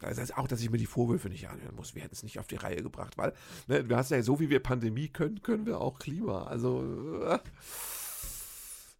Das 0.00 0.18
heißt 0.18 0.36
auch, 0.36 0.48
dass 0.48 0.60
ich 0.60 0.70
mir 0.70 0.78
die 0.78 0.86
Vorwürfe 0.86 1.28
nicht 1.28 1.48
anhören 1.48 1.76
muss. 1.76 1.94
Wir 1.94 2.02
hätten 2.02 2.14
es 2.14 2.22
nicht 2.22 2.38
auf 2.38 2.46
die 2.46 2.56
Reihe 2.56 2.82
gebracht, 2.82 3.16
weil 3.18 3.32
ne, 3.66 3.84
du 3.84 3.96
hast 3.96 4.10
ja 4.10 4.22
so, 4.22 4.40
wie 4.40 4.50
wir 4.50 4.60
Pandemie 4.60 5.08
können, 5.08 5.42
können 5.42 5.66
wir 5.66 5.80
auch 5.80 5.98
Klima. 5.98 6.44
Also 6.44 7.22
äh, 7.24 7.38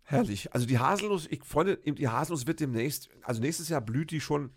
herrlich. 0.05 0.53
Also 0.53 0.67
die 0.67 0.79
Haselnuss, 0.79 1.27
ich 1.31 1.43
Freunde, 1.45 1.79
die 1.79 2.09
Haselnuss 2.09 2.47
wird 2.47 2.61
demnächst, 2.61 3.09
also 3.23 3.41
nächstes 3.41 3.69
Jahr 3.69 3.81
blüht 3.81 4.11
die 4.11 4.21
schon 4.21 4.51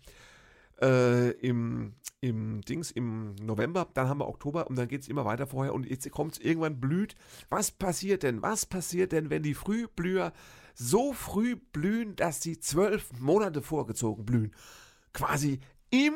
äh, 0.82 1.30
im, 1.30 1.94
im 2.20 2.60
Dings 2.62 2.90
im 2.90 3.34
November, 3.36 3.88
dann 3.94 4.08
haben 4.08 4.20
wir 4.20 4.28
Oktober 4.28 4.66
und 4.66 4.76
dann 4.76 4.88
geht 4.88 5.02
es 5.02 5.08
immer 5.08 5.24
weiter 5.24 5.46
vorher 5.46 5.72
und 5.74 5.88
jetzt 5.88 6.10
kommt 6.10 6.32
es 6.32 6.38
irgendwann 6.40 6.80
blüht. 6.80 7.14
Was 7.48 7.70
passiert 7.70 8.22
denn? 8.22 8.42
Was 8.42 8.66
passiert 8.66 9.12
denn, 9.12 9.30
wenn 9.30 9.42
die 9.42 9.54
Frühblüher 9.54 10.32
so 10.74 11.12
früh 11.12 11.56
blühen, 11.56 12.16
dass 12.16 12.40
sie 12.40 12.58
zwölf 12.58 13.12
Monate 13.18 13.62
vorgezogen 13.62 14.24
blühen. 14.24 14.54
Quasi 15.12 15.60
im 15.90 16.14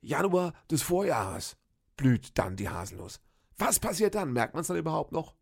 Januar 0.00 0.52
des 0.70 0.82
Vorjahres 0.82 1.56
blüht 1.96 2.36
dann 2.38 2.56
die 2.56 2.68
Haselnuss. 2.68 3.20
Was 3.58 3.78
passiert 3.78 4.14
dann? 4.14 4.32
Merkt 4.32 4.54
man 4.54 4.62
es 4.62 4.66
dann 4.66 4.76
überhaupt 4.76 5.12
noch? 5.12 5.34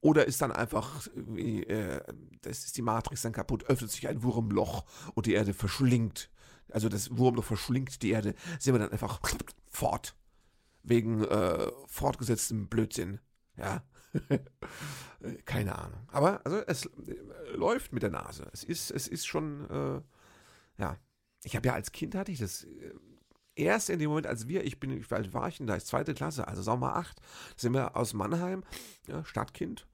Oder 0.00 0.26
ist 0.26 0.42
dann 0.42 0.50
einfach, 0.50 1.06
äh, 1.36 2.00
das 2.42 2.64
ist 2.64 2.76
die 2.76 2.82
Matrix 2.82 3.22
dann 3.22 3.32
kaputt, 3.32 3.64
öffnet 3.66 3.90
sich 3.90 4.08
ein 4.08 4.22
Wurmloch 4.22 4.84
und 5.14 5.26
die 5.26 5.32
Erde 5.32 5.54
verschlingt. 5.54 6.28
Also 6.72 6.88
das 6.88 7.16
Wurmloch 7.16 7.44
verschlingt 7.44 8.02
die 8.02 8.10
Erde, 8.10 8.34
sind 8.58 8.74
wir 8.74 8.78
dann 8.78 8.92
einfach 8.92 9.20
fort. 9.68 10.14
Wegen 10.82 11.24
äh, 11.24 11.70
fortgesetztem 11.86 12.68
Blödsinn. 12.68 13.20
Ja. 13.56 13.84
Keine 15.44 15.78
Ahnung. 15.78 16.00
Aber 16.08 16.44
also 16.44 16.58
es 16.66 16.86
äh, 16.86 17.54
läuft 17.54 17.92
mit 17.92 18.02
der 18.02 18.10
Nase. 18.10 18.48
Es 18.52 18.64
ist, 18.64 18.90
es 18.90 19.06
ist 19.06 19.26
schon, 19.26 19.70
äh, 19.70 20.82
ja. 20.82 20.96
Ich 21.44 21.56
habe 21.56 21.66
ja 21.66 21.74
als 21.74 21.92
Kind 21.92 22.14
hatte 22.14 22.32
ich 22.32 22.38
das 22.38 22.64
äh, 22.64 22.92
erst 23.54 23.90
in 23.90 23.98
dem 23.98 24.10
Moment, 24.10 24.26
als 24.26 24.48
wir, 24.48 24.64
ich 24.64 24.80
bin, 24.80 24.90
wie 24.90 25.14
alt 25.14 25.32
war 25.34 25.48
ich 25.48 25.58
denn 25.58 25.66
da? 25.66 25.74
Ist 25.74 25.88
zweite 25.88 26.14
Klasse, 26.14 26.48
also 26.48 26.76
mal 26.76 26.94
acht, 26.94 27.20
sind 27.56 27.74
wir 27.74 27.96
aus 27.96 28.14
Mannheim, 28.14 28.64
ja, 29.06 29.24
Stadtkind, 29.24 29.86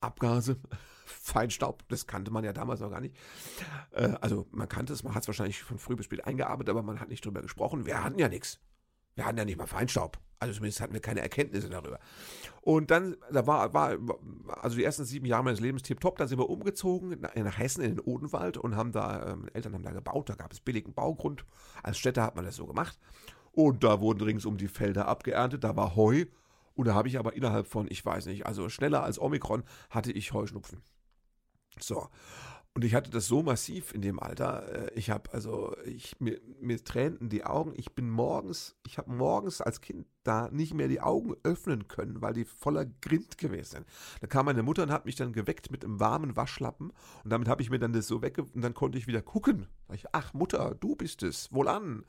Abgase, 0.00 0.58
Feinstaub, 1.04 1.82
das 1.88 2.06
kannte 2.06 2.30
man 2.30 2.44
ja 2.44 2.52
damals 2.52 2.80
noch 2.80 2.90
gar 2.90 3.00
nicht. 3.00 3.16
Äh, 3.92 4.14
also 4.20 4.46
man 4.50 4.68
kannte 4.68 4.92
es, 4.92 5.02
man 5.02 5.14
hat 5.14 5.22
es 5.22 5.28
wahrscheinlich 5.28 5.62
von 5.62 5.78
früh 5.78 5.96
bis 5.96 6.06
spät 6.06 6.26
eingearbeitet, 6.26 6.70
aber 6.70 6.82
man 6.82 7.00
hat 7.00 7.08
nicht 7.08 7.24
drüber 7.24 7.42
gesprochen. 7.42 7.86
Wir 7.86 8.02
hatten 8.02 8.18
ja 8.18 8.28
nichts. 8.28 8.60
Wir 9.14 9.26
hatten 9.26 9.38
ja 9.38 9.44
nicht 9.44 9.58
mal 9.58 9.66
Feinstaub. 9.66 10.18
Also 10.40 10.54
zumindest 10.54 10.80
hatten 10.80 10.92
wir 10.92 11.00
keine 11.00 11.20
Erkenntnisse 11.20 11.70
darüber. 11.70 11.98
Und 12.60 12.90
dann, 12.90 13.16
da 13.32 13.46
war, 13.46 13.72
war 13.72 13.96
also 14.60 14.76
die 14.76 14.84
ersten 14.84 15.04
sieben 15.04 15.26
Jahre 15.26 15.44
meines 15.44 15.60
Lebens 15.60 15.82
tipptopp, 15.82 16.18
dann 16.18 16.28
sind 16.28 16.38
wir 16.38 16.50
umgezogen 16.50 17.20
nach 17.20 17.58
Hessen 17.58 17.82
in 17.82 17.96
den 17.96 18.00
Odenwald 18.00 18.58
und 18.58 18.76
haben 18.76 18.92
da, 18.92 19.32
ähm, 19.32 19.48
Eltern 19.54 19.74
haben 19.74 19.84
da 19.84 19.92
gebaut, 19.92 20.28
da 20.28 20.34
gab 20.34 20.52
es 20.52 20.60
billigen 20.60 20.92
Baugrund. 20.92 21.46
Als 21.82 21.98
Städter 21.98 22.22
hat 22.22 22.36
man 22.36 22.44
das 22.44 22.56
so 22.56 22.66
gemacht. 22.66 22.98
Und 23.52 23.84
da 23.84 24.00
wurden 24.00 24.20
ringsum 24.20 24.56
die 24.58 24.68
Felder 24.68 25.08
abgeerntet, 25.08 25.64
da 25.64 25.76
war 25.76 25.96
Heu. 25.96 26.26
Und 26.74 26.88
da 26.88 26.94
habe 26.94 27.08
ich 27.08 27.18
aber 27.18 27.34
innerhalb 27.34 27.68
von, 27.68 27.86
ich 27.88 28.04
weiß 28.04 28.26
nicht, 28.26 28.46
also 28.46 28.68
schneller 28.68 29.04
als 29.04 29.20
Omikron, 29.20 29.62
hatte 29.90 30.10
ich 30.10 30.32
Heuschnupfen. 30.32 30.82
So. 31.80 32.08
Und 32.76 32.84
ich 32.84 32.96
hatte 32.96 33.08
das 33.08 33.28
so 33.28 33.40
massiv 33.44 33.94
in 33.94 34.02
dem 34.02 34.18
Alter. 34.18 34.88
Äh, 34.90 34.94
ich 34.94 35.08
habe 35.08 35.32
also, 35.32 35.76
ich, 35.84 36.18
mir, 36.18 36.40
mir 36.60 36.82
tränten 36.82 37.28
die 37.28 37.44
Augen. 37.44 37.72
Ich 37.76 37.92
bin 37.94 38.10
morgens, 38.10 38.74
ich 38.84 38.98
habe 38.98 39.12
morgens 39.12 39.60
als 39.60 39.80
Kind 39.80 40.06
da 40.24 40.48
nicht 40.50 40.74
mehr 40.74 40.88
die 40.88 41.00
Augen 41.00 41.36
öffnen 41.44 41.86
können, 41.86 42.20
weil 42.20 42.34
die 42.34 42.44
voller 42.44 42.84
Grind 42.84 43.38
gewesen 43.38 43.70
sind. 43.70 43.86
Da 44.20 44.26
kam 44.26 44.46
meine 44.46 44.64
Mutter 44.64 44.82
und 44.82 44.90
hat 44.90 45.06
mich 45.06 45.14
dann 45.14 45.32
geweckt 45.32 45.70
mit 45.70 45.84
einem 45.84 46.00
warmen 46.00 46.34
Waschlappen. 46.34 46.90
Und 47.22 47.30
damit 47.30 47.46
habe 47.46 47.62
ich 47.62 47.70
mir 47.70 47.78
dann 47.78 47.92
das 47.92 48.08
so 48.08 48.22
wegge... 48.22 48.42
Und 48.42 48.62
dann 48.62 48.74
konnte 48.74 48.98
ich 48.98 49.06
wieder 49.06 49.22
gucken. 49.22 49.68
Ich, 49.92 50.06
ach 50.10 50.34
Mutter, 50.34 50.74
du 50.74 50.96
bist 50.96 51.22
es. 51.22 51.52
Wohlan. 51.52 52.04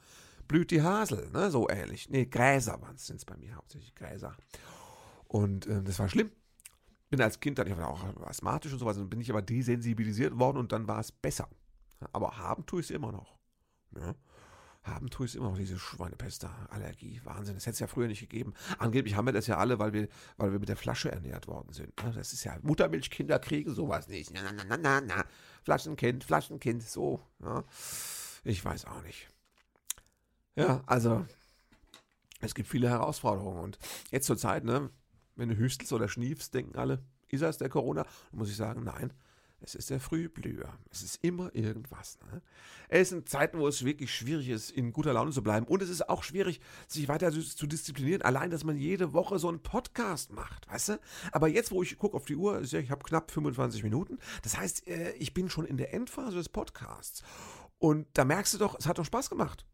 Blüht 0.47 0.71
die 0.71 0.82
Hasel, 0.82 1.30
ne? 1.32 1.51
So 1.51 1.69
ähnlich. 1.69 2.10
Nee, 2.10 2.25
Gräser 2.25 2.82
waren 2.82 2.95
es 2.95 3.25
bei 3.25 3.38
mir 3.38 3.56
hauptsächlich 3.56 3.93
Gräser. 3.93 4.36
Und 5.28 5.67
äh, 5.67 5.84
das 5.84 5.99
war 5.99 6.10
schlimm 6.10 6.32
bin 7.10 7.22
als 7.22 7.39
Kind 7.39 7.60
dann, 7.60 7.68
ich 7.68 7.78
war 7.78 7.88
auch 7.88 8.04
asthmatisch 8.26 8.74
und 8.74 8.80
sowas, 8.80 8.98
dann 8.98 9.10
bin 9.10 9.22
ich 9.22 9.30
aber 9.30 9.41
desensibilisiert 9.41 10.38
worden 10.38 10.58
und 10.58 10.72
dann 10.72 10.88
war 10.88 11.00
es 11.00 11.12
besser. 11.12 11.50
Aber 12.12 12.38
haben 12.38 12.65
tue 12.65 12.82
ich 12.82 12.88
es 12.88 12.91
immer 12.91 13.12
noch. 13.12 13.38
Ja. 13.96 14.15
Haben 14.84 15.10
tue 15.10 15.26
ich 15.26 15.32
es 15.32 15.36
immer 15.36 15.50
noch, 15.50 15.58
diese 15.58 15.80
Schweinepest-Allergie. 15.80 17.22
Wahnsinn, 17.24 17.56
das 17.56 17.65
hätte 17.65 17.74
es 17.74 17.80
ja 17.80 17.88
früher 17.88 18.08
nicht 18.08 18.20
gegeben. 18.20 18.54
Angeblich 18.78 19.15
haben 19.15 19.26
wir 19.26 19.34
das 19.34 19.48
ja 19.48 19.58
alle, 19.58 19.80
weil 19.80 19.94
wir, 19.94 20.08
weil 20.38 20.52
wir 20.52 20.60
mit 20.60 20.70
der 20.70 20.76
Flasche 20.76 21.12
ernährt 21.12 21.48
worden 21.48 21.74
sind. 21.74 21.91
Das 22.15 22.34
ist 22.34 22.44
ja 22.44 22.58
Muttermilchkinder 22.62 23.39
kriegen 23.39 23.74
sowas 23.74 24.08
nicht. 24.08 24.32
Na, 24.32 24.41
na, 24.44 24.63
na, 24.63 24.78
na, 24.78 25.02
na. 25.02 25.26
Flaschenkind, 25.63 26.24
Flaschenkind, 26.24 26.84
so. 26.84 27.20
Ja. 27.41 27.63
Ich 28.44 28.63
weiß 28.63 28.86
auch 28.86 29.02
nicht. 29.02 29.28
Ja, 30.56 30.84
also 30.86 31.26
es 32.41 32.54
gibt 32.54 32.70
viele 32.70 32.89
Herausforderungen 32.89 33.60
und 33.60 33.80
jetzt 34.12 34.28
zur 34.28 34.38
Zeit, 34.38 34.63
ne, 34.63 34.91
wenn 35.36 35.50
du 35.50 35.58
hüstelst 35.58 35.93
oder 35.93 36.08
schniefst, 36.08 36.54
denken 36.54 36.78
alle, 36.78 37.04
ist 37.30 37.41
das 37.41 37.58
der 37.58 37.69
Corona? 37.69 38.04
Dann 38.04 38.39
muss 38.39 38.50
ich 38.50 38.56
sagen, 38.56 38.84
nein, 38.84 39.12
es 39.62 39.74
ist 39.74 39.89
der 39.89 40.00
Frühblüher. 40.00 40.78
Es 40.91 41.02
ist 41.02 41.24
immer 41.24 41.54
irgendwas. 41.56 42.19
Ne? 42.32 42.41
Es 42.88 43.10
sind 43.10 43.30
Zeiten, 43.30 43.58
wo 43.58 43.67
es 43.67 43.84
wirklich 43.84 44.13
schwierig 44.13 44.50
ist, 44.50 44.69
in 44.69 44.93
guter 44.93 45.13
Laune 45.13 45.32
zu 45.32 45.41
bleiben. 45.41 45.65
Und 45.65 45.82
es 45.82 45.89
ist 45.89 46.08
auch 46.08 46.24
schwierig, 46.24 46.60
sich 46.88 47.08
weiter 47.08 47.32
zu 47.32 47.65
disziplinieren. 47.65 48.21
Allein, 48.21 48.52
dass 48.52 48.63
man 48.63 48.78
jede 48.78 49.13
Woche 49.13 49.39
so 49.39 49.48
einen 49.48 49.63
Podcast 49.63 50.32
macht, 50.34 50.69
weißt 50.69 50.89
du? 50.89 51.00
Aber 51.32 51.48
jetzt, 51.48 51.71
wo 51.71 51.82
ich 51.82 51.98
gucke 51.98 52.15
auf 52.15 52.26
die 52.26 52.36
Uhr, 52.36 52.62
ich 52.62 52.91
habe 52.91 53.04
knapp 53.04 53.32
25 53.32 53.84
Minuten. 53.84 54.19
Das 54.43 54.58
heißt, 54.58 54.88
äh, 54.88 55.13
ich 55.13 55.34
bin 55.34 55.50
schon 55.50 55.65
in 55.65 55.78
der 55.78 55.93
Endphase 55.93 56.36
des 56.36 56.50
Podcasts. 56.50 57.24
Und 57.80 58.08
da 58.13 58.26
merkst 58.26 58.54
du 58.54 58.58
doch, 58.58 58.78
es 58.78 58.88
hat 58.88 59.00
doch 59.00 59.06
Spaß 59.06 59.30
gemacht. 59.30 59.65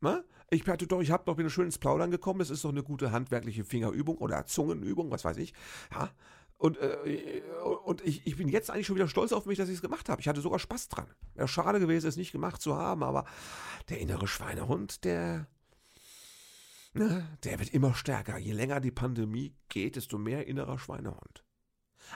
Ne? 0.00 0.24
Ich 0.50 0.66
hatte 0.66 0.86
doch, 0.86 1.00
ich 1.00 1.10
habe 1.10 1.24
doch 1.26 1.36
wieder 1.36 1.50
schön 1.50 1.66
ins 1.66 1.78
Plaudern 1.78 2.10
gekommen. 2.10 2.38
Das 2.38 2.50
ist 2.50 2.64
doch 2.64 2.70
eine 2.70 2.82
gute 2.82 3.12
handwerkliche 3.12 3.64
Fingerübung 3.64 4.18
oder 4.18 4.46
Zungenübung, 4.46 5.10
was 5.10 5.24
weiß 5.24 5.36
ich. 5.38 5.52
Ja. 5.92 6.10
Und, 6.56 6.76
äh, 6.78 7.42
und 7.84 8.04
ich, 8.04 8.26
ich 8.26 8.36
bin 8.36 8.48
jetzt 8.48 8.70
eigentlich 8.70 8.86
schon 8.86 8.96
wieder 8.96 9.08
stolz 9.08 9.32
auf 9.32 9.46
mich, 9.46 9.58
dass 9.58 9.68
ich 9.68 9.76
es 9.76 9.82
gemacht 9.82 10.08
habe. 10.08 10.20
Ich 10.20 10.26
hatte 10.26 10.40
sogar 10.40 10.58
Spaß 10.58 10.88
dran. 10.88 11.06
Wäre 11.34 11.46
schade 11.46 11.78
gewesen, 11.78 12.08
es 12.08 12.16
nicht 12.16 12.32
gemacht 12.32 12.60
zu 12.60 12.76
haben, 12.76 13.04
aber 13.04 13.26
der 13.88 14.00
innere 14.00 14.26
Schweinehund, 14.26 15.04
der, 15.04 15.46
ne, 16.94 17.28
der 17.44 17.60
wird 17.60 17.72
immer 17.72 17.94
stärker. 17.94 18.38
Je 18.38 18.52
länger 18.52 18.80
die 18.80 18.90
Pandemie 18.90 19.54
geht, 19.68 19.94
desto 19.94 20.18
mehr 20.18 20.48
innerer 20.48 20.78
Schweinehund. 20.78 21.44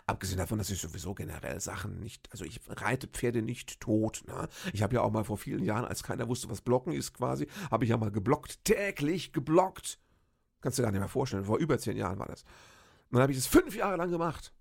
Abgesehen 0.06 0.38
davon, 0.38 0.58
dass 0.58 0.70
ich 0.70 0.80
sowieso 0.80 1.14
generell 1.14 1.60
Sachen 1.60 2.00
nicht, 2.00 2.30
also 2.32 2.44
ich 2.44 2.60
reite 2.68 3.06
Pferde 3.06 3.42
nicht 3.42 3.80
tot. 3.80 4.22
Ne? 4.26 4.48
Ich 4.72 4.82
habe 4.82 4.94
ja 4.94 5.02
auch 5.02 5.10
mal 5.10 5.24
vor 5.24 5.38
vielen 5.38 5.64
Jahren, 5.64 5.84
als 5.84 6.02
keiner 6.02 6.28
wusste, 6.28 6.50
was 6.50 6.60
Blocken 6.60 6.92
ist 6.92 7.14
quasi, 7.14 7.46
habe 7.70 7.84
ich 7.84 7.90
ja 7.90 7.96
mal 7.96 8.10
geblockt, 8.10 8.64
täglich 8.64 9.32
geblockt. 9.32 9.98
Kannst 10.60 10.78
du 10.78 10.82
dir 10.82 10.86
gar 10.86 10.92
nicht 10.92 11.00
mehr 11.00 11.08
vorstellen, 11.08 11.44
vor 11.44 11.58
über 11.58 11.78
zehn 11.78 11.96
Jahren 11.96 12.18
war 12.18 12.26
das. 12.26 12.42
Und 12.42 13.16
dann 13.16 13.22
habe 13.22 13.32
ich 13.32 13.38
es 13.38 13.46
fünf 13.46 13.74
Jahre 13.74 13.96
lang 13.96 14.10
gemacht. 14.10 14.52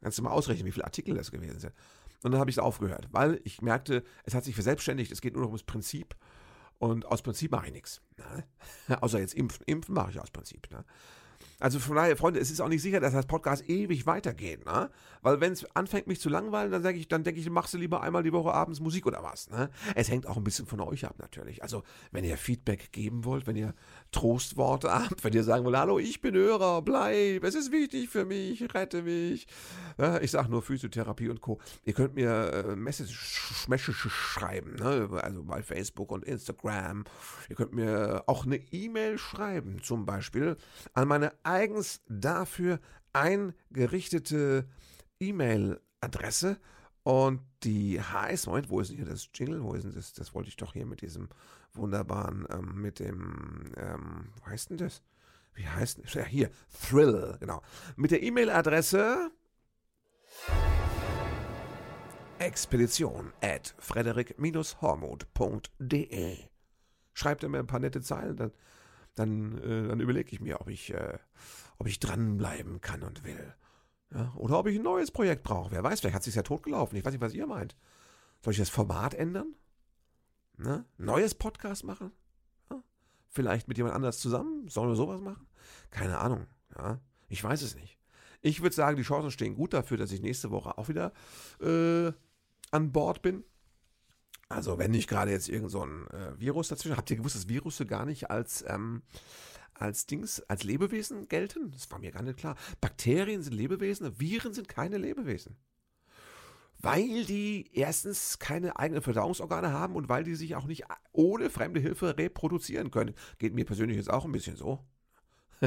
Kannst 0.00 0.18
du 0.18 0.22
mal 0.22 0.30
ausrechnen, 0.30 0.66
wie 0.66 0.72
viele 0.72 0.84
Artikel 0.84 1.14
das 1.14 1.30
gewesen 1.30 1.60
sind. 1.60 1.74
Und 2.22 2.32
dann 2.32 2.40
habe 2.40 2.50
ich 2.50 2.56
es 2.56 2.62
aufgehört, 2.62 3.08
weil 3.10 3.40
ich 3.44 3.62
merkte, 3.62 4.04
es 4.24 4.34
hat 4.34 4.44
sich 4.44 4.54
verselbstständigt, 4.54 5.10
es 5.12 5.20
geht 5.20 5.34
nur 5.34 5.42
noch 5.42 5.50
ums 5.50 5.64
Prinzip. 5.64 6.16
Und 6.78 7.06
aus 7.06 7.22
Prinzip 7.22 7.52
mache 7.52 7.66
ich 7.66 7.72
nichts. 7.72 8.00
Ne? 8.16 8.44
Außer 9.00 9.20
jetzt 9.20 9.34
impfen. 9.34 9.64
Impfen 9.66 9.94
mache 9.94 10.10
ich 10.10 10.20
aus 10.20 10.30
Prinzip. 10.30 10.68
Ne? 10.70 10.84
Also 11.62 11.78
von 11.78 11.94
daher, 11.94 12.16
Freunde, 12.16 12.40
es 12.40 12.50
ist 12.50 12.60
auch 12.60 12.68
nicht 12.68 12.82
sicher, 12.82 12.98
dass 12.98 13.12
das 13.12 13.26
Podcast 13.26 13.68
ewig 13.68 14.04
weitergeht, 14.04 14.66
ne? 14.66 14.90
Weil 15.22 15.40
wenn 15.40 15.52
es 15.52 15.64
anfängt, 15.76 16.08
mich 16.08 16.18
zu 16.18 16.28
langweilen, 16.28 16.72
dann 16.72 16.82
denke 16.82 16.98
ich, 16.98 17.06
dann 17.06 17.22
denke 17.22 17.40
ich, 17.40 17.48
machst 17.48 17.72
du 17.72 17.78
lieber 17.78 18.02
einmal 18.02 18.24
die 18.24 18.32
Woche 18.32 18.52
abends 18.52 18.80
Musik 18.80 19.06
oder 19.06 19.22
was, 19.22 19.48
ne? 19.48 19.70
Es 19.94 20.10
hängt 20.10 20.26
auch 20.26 20.36
ein 20.36 20.42
bisschen 20.42 20.66
von 20.66 20.80
euch 20.80 21.04
ab, 21.04 21.14
natürlich. 21.20 21.62
Also, 21.62 21.84
wenn 22.10 22.24
ihr 22.24 22.36
Feedback 22.36 22.90
geben 22.90 23.24
wollt, 23.24 23.46
wenn 23.46 23.54
ihr 23.54 23.74
Trostworte 24.10 24.92
habt, 24.92 25.22
wenn 25.22 25.32
ihr 25.34 25.44
sagen 25.44 25.64
wollt, 25.64 25.76
hallo, 25.76 26.00
ich 26.00 26.20
bin 26.20 26.34
Hörer, 26.34 26.82
bleib, 26.82 27.44
es 27.44 27.54
ist 27.54 27.70
wichtig 27.70 28.08
für 28.08 28.24
mich, 28.24 28.74
rette 28.74 29.02
mich. 29.02 29.46
Ja, 29.98 30.20
ich 30.20 30.32
sage 30.32 30.50
nur 30.50 30.62
Physiotherapie 30.62 31.28
und 31.28 31.40
Co. 31.40 31.60
Ihr 31.84 31.92
könnt 31.92 32.16
mir 32.16 32.52
äh, 32.52 32.74
Messages 32.74 33.20
schreiben, 33.20 34.74
ne? 34.74 35.08
Also 35.22 35.44
bei 35.44 35.62
Facebook 35.62 36.10
und 36.10 36.24
Instagram. 36.24 37.04
Ihr 37.48 37.54
könnt 37.54 37.72
mir 37.72 38.24
auch 38.26 38.46
eine 38.46 38.56
E-Mail 38.56 39.16
schreiben, 39.16 39.80
zum 39.80 40.06
Beispiel 40.06 40.56
an 40.94 41.06
meine 41.06 41.32
eigens 41.52 42.00
dafür 42.08 42.80
eingerichtete 43.12 44.66
E-Mail-Adresse. 45.20 46.58
Und 47.04 47.42
die 47.64 48.00
heißt, 48.00 48.46
Moment, 48.46 48.70
wo 48.70 48.78
ist 48.80 48.90
denn 48.90 48.96
hier 48.96 49.06
das 49.06 49.28
Jingle? 49.34 49.62
Wo 49.62 49.74
ist 49.74 49.84
denn 49.84 49.92
das? 49.92 50.14
Das 50.14 50.34
wollte 50.34 50.48
ich 50.48 50.56
doch 50.56 50.72
hier 50.72 50.86
mit 50.86 51.02
diesem 51.02 51.28
wunderbaren, 51.74 52.46
ähm, 52.50 52.80
mit 52.80 52.98
dem, 53.00 53.64
ähm, 53.76 54.32
wo 54.36 54.46
heißt 54.46 54.70
denn 54.70 54.78
das? 54.78 55.02
Wie 55.54 55.68
heißt 55.68 55.98
denn? 55.98 56.06
Ja, 56.08 56.24
hier, 56.24 56.50
Thrill, 56.88 57.36
genau. 57.40 57.60
Mit 57.96 58.12
der 58.12 58.22
E-Mail-Adresse 58.22 59.30
expedition 62.38 63.32
at 63.40 63.74
frederik-hormuth.de 63.78 66.38
Schreibt 67.14 67.42
er 67.42 67.50
mir 67.50 67.58
ein 67.58 67.66
paar 67.66 67.80
nette 67.80 68.00
Zeilen, 68.00 68.36
dann 68.36 68.52
dann, 69.14 69.58
äh, 69.58 69.88
dann 69.88 70.00
überlege 70.00 70.30
ich 70.32 70.40
mir, 70.40 70.60
ob 70.60 70.68
ich, 70.68 70.92
äh, 70.92 71.18
ob 71.78 71.86
ich 71.86 72.00
dranbleiben 72.00 72.80
kann 72.80 73.02
und 73.02 73.24
will. 73.24 73.54
Ja? 74.14 74.32
Oder 74.36 74.58
ob 74.58 74.66
ich 74.66 74.76
ein 74.76 74.82
neues 74.82 75.10
Projekt 75.10 75.42
brauche. 75.42 75.72
Wer 75.72 75.82
weiß, 75.82 76.00
vielleicht 76.00 76.14
hat 76.14 76.22
es 76.22 76.26
sich 76.26 76.34
ja 76.34 76.42
totgelaufen. 76.42 76.96
Ich 76.96 77.04
weiß 77.04 77.12
nicht, 77.12 77.22
was 77.22 77.34
ihr 77.34 77.46
meint. 77.46 77.76
Soll 78.42 78.52
ich 78.52 78.58
das 78.58 78.70
Format 78.70 79.14
ändern? 79.14 79.54
Ne? 80.56 80.84
Neues 80.98 81.34
Podcast 81.34 81.84
machen? 81.84 82.12
Ja? 82.70 82.82
Vielleicht 83.28 83.68
mit 83.68 83.76
jemand 83.76 83.94
anders 83.94 84.18
zusammen? 84.18 84.68
Sollen 84.68 84.88
wir 84.88 84.96
sowas 84.96 85.20
machen? 85.20 85.46
Keine 85.90 86.18
Ahnung. 86.18 86.46
Ja? 86.76 87.00
Ich 87.28 87.42
weiß 87.42 87.62
es 87.62 87.74
nicht. 87.74 87.98
Ich 88.42 88.60
würde 88.60 88.74
sagen, 88.74 88.96
die 88.96 89.04
Chancen 89.04 89.30
stehen 89.30 89.54
gut 89.54 89.72
dafür, 89.72 89.96
dass 89.96 90.12
ich 90.12 90.20
nächste 90.20 90.50
Woche 90.50 90.76
auch 90.76 90.88
wieder 90.88 91.12
äh, 91.60 92.12
an 92.72 92.92
Bord 92.92 93.22
bin. 93.22 93.44
Also 94.52 94.78
wenn 94.78 94.90
nicht 94.90 95.08
gerade 95.08 95.30
jetzt 95.30 95.48
irgend 95.48 95.70
so 95.70 95.84
ein 95.84 96.06
äh, 96.10 96.38
Virus 96.38 96.68
dazwischen. 96.68 96.96
Habt 96.96 97.10
ihr 97.10 97.16
gewusst, 97.16 97.36
dass 97.36 97.48
Virusse 97.48 97.86
gar 97.86 98.04
nicht 98.04 98.30
als, 98.30 98.64
ähm, 98.68 99.02
als 99.74 100.06
Dings, 100.06 100.40
als 100.42 100.62
Lebewesen 100.62 101.26
gelten? 101.28 101.70
Das 101.70 101.90
war 101.90 101.98
mir 101.98 102.12
gar 102.12 102.22
nicht 102.22 102.38
klar. 102.38 102.56
Bakterien 102.80 103.42
sind 103.42 103.54
Lebewesen, 103.54 104.20
Viren 104.20 104.52
sind 104.52 104.68
keine 104.68 104.98
Lebewesen. 104.98 105.56
Weil 106.80 107.24
die 107.24 107.70
erstens 107.72 108.38
keine 108.40 108.76
eigenen 108.76 109.02
Verdauungsorgane 109.02 109.72
haben 109.72 109.94
und 109.94 110.08
weil 110.08 110.24
die 110.24 110.34
sich 110.34 110.56
auch 110.56 110.66
nicht 110.66 110.84
ohne 111.12 111.48
fremde 111.48 111.80
Hilfe 111.80 112.18
reproduzieren 112.18 112.90
können. 112.90 113.14
Geht 113.38 113.54
mir 113.54 113.64
persönlich 113.64 113.96
jetzt 113.96 114.10
auch 114.10 114.24
ein 114.24 114.32
bisschen 114.32 114.56
so. 114.56 114.84